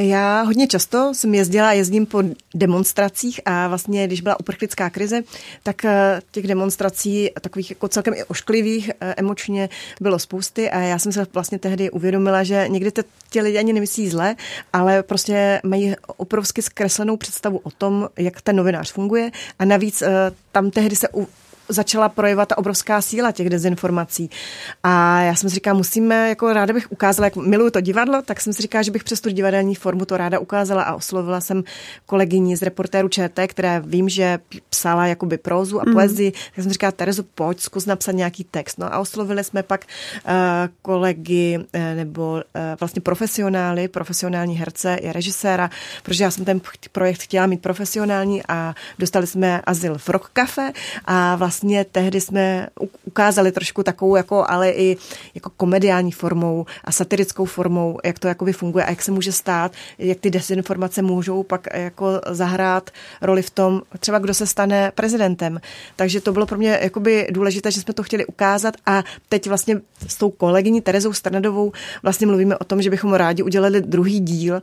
[0.00, 2.22] Já hodně často jsem jezdila, jezdím po
[2.54, 5.22] demonstracích a vlastně, když byla uprchlická krize,
[5.62, 9.68] tak eh, těch demonstrací takových jako celkem i ošklivých eh, emočně
[10.00, 12.90] bylo spousty a já jsem se vlastně tehdy uvědomila, že někdy
[13.30, 14.36] ti lidi ani nemyslí zle,
[14.72, 20.32] ale prostě mají obrovsky zkreslenou představu o tom, jak ten novinář funguje a navíc eh,
[20.52, 21.08] tam tehdy se
[21.68, 24.30] začala projevovat ta obrovská síla těch dezinformací.
[24.82, 28.40] A já jsem si říkala, musíme, jako ráda bych ukázala, jak miluju to divadlo, tak
[28.40, 31.64] jsem si říkala, že bych přes tu divadelní formu to ráda ukázala a oslovila jsem
[32.06, 34.38] kolegyni z reportéru ČT, která vím, že
[34.68, 35.92] psala jakoby prózu a mm.
[35.92, 38.78] poezii, tak jsem říkala, Terezu, pojď, zkus napsat nějaký text.
[38.78, 40.32] No a oslovili jsme pak uh,
[40.82, 42.40] kolegy uh, nebo uh,
[42.80, 45.70] vlastně profesionály, profesionální herce i režiséra,
[46.02, 46.60] protože já jsem ten
[46.92, 50.72] projekt chtěla mít profesionální a dostali jsme azyl v Rock Cafe
[51.04, 52.68] a vlastně vlastně tehdy jsme
[53.04, 54.96] ukázali trošku takovou, jako, ale i
[55.34, 59.72] jako komediální formou a satirickou formou, jak to jakoby funguje a jak se může stát,
[59.98, 62.90] jak ty desinformace můžou pak jako zahrát
[63.22, 65.60] roli v tom, třeba kdo se stane prezidentem.
[65.96, 69.80] Takže to bylo pro mě jakoby důležité, že jsme to chtěli ukázat a teď vlastně
[70.08, 74.54] s tou kolegyní Terezou Strnadovou vlastně mluvíme o tom, že bychom rádi udělali druhý díl
[74.54, 74.60] uh,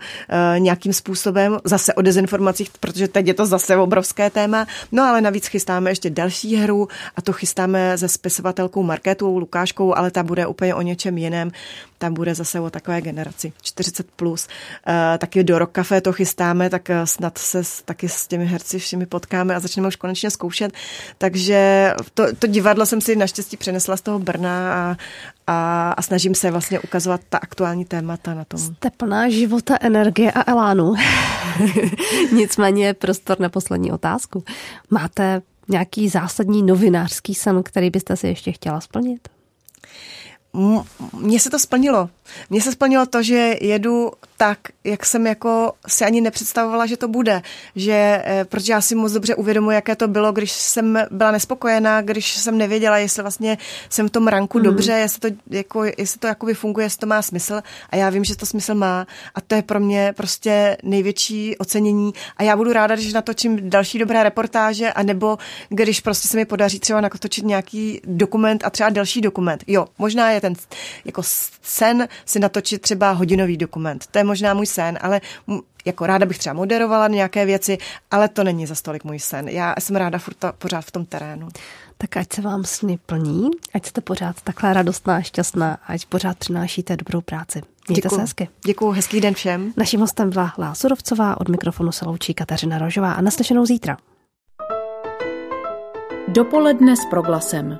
[0.59, 5.47] nějakým způsobem, zase o dezinformacích, protože teď je to zase obrovské téma, no ale navíc
[5.47, 6.82] chystáme ještě další hru,
[7.15, 11.51] a to chystáme se spisovatelkou Markétou Lukáškou, ale ta bude úplně o něčem jiném.
[11.97, 14.03] Tam bude zase o takové generaci 40+.
[14.15, 14.47] Plus.
[14.88, 18.79] E, taky do Rock Café to chystáme, tak eh, snad se taky s těmi herci
[18.79, 20.73] všemi potkáme a začneme už konečně zkoušet.
[21.17, 24.97] Takže to, to divadlo jsem si naštěstí přenesla z toho Brna a,
[25.47, 28.59] a, a snažím se vlastně ukazovat ta aktuální témata na tom.
[28.59, 30.93] Jste plná života, energie a elánu.
[32.31, 34.43] Nicméně prostor na poslední otázku.
[34.89, 39.28] Máte nějaký zásadní novinářský sen, který byste si ještě chtěla splnit?
[41.13, 42.09] Mně se to splnilo.
[42.49, 47.07] Mně se splnilo to, že jedu tak, jak jsem jako si ani nepředstavovala, že to
[47.07, 47.41] bude.
[47.75, 52.01] Že, eh, protože já si moc dobře uvědomuji, jaké to bylo, když jsem byla nespokojená,
[52.01, 53.57] když jsem nevěděla, jestli vlastně
[53.89, 54.63] jsem v tom ranku mm.
[54.63, 57.61] dobře, jestli to, jako, jestli to jakoby funguje, jestli to má smysl.
[57.89, 59.07] A já vím, že to smysl má.
[59.35, 62.13] A to je pro mě prostě největší ocenění.
[62.37, 65.37] A já budu ráda, když natočím další dobré reportáže, anebo
[65.69, 69.63] když prostě se mi podaří třeba natočit nějaký dokument a třeba další dokument.
[69.67, 70.53] Jo, možná je ten
[71.05, 71.21] jako
[71.61, 74.05] sen si natočit třeba hodinový dokument.
[74.11, 75.21] To je možná můj sen, ale
[75.85, 77.77] jako ráda bych třeba moderovala nějaké věci,
[78.11, 79.47] ale to není za stolik můj sen.
[79.47, 81.47] Já jsem ráda furt to, pořád v tom terénu.
[81.97, 86.37] Tak ať se vám sny plní, ať jste pořád takhle radostná a šťastná, ať pořád
[86.37, 87.61] přinášíte dobrou práci.
[87.87, 88.17] Mějte Děkuju.
[88.17, 88.49] se hezky.
[88.65, 89.73] Děkuji, hezký den všem.
[89.77, 93.97] Naším hostem byla Lásurovcová, od mikrofonu se loučí Kateřina Rožová a naslyšenou zítra.
[96.27, 97.79] Dopoledne s proglasem.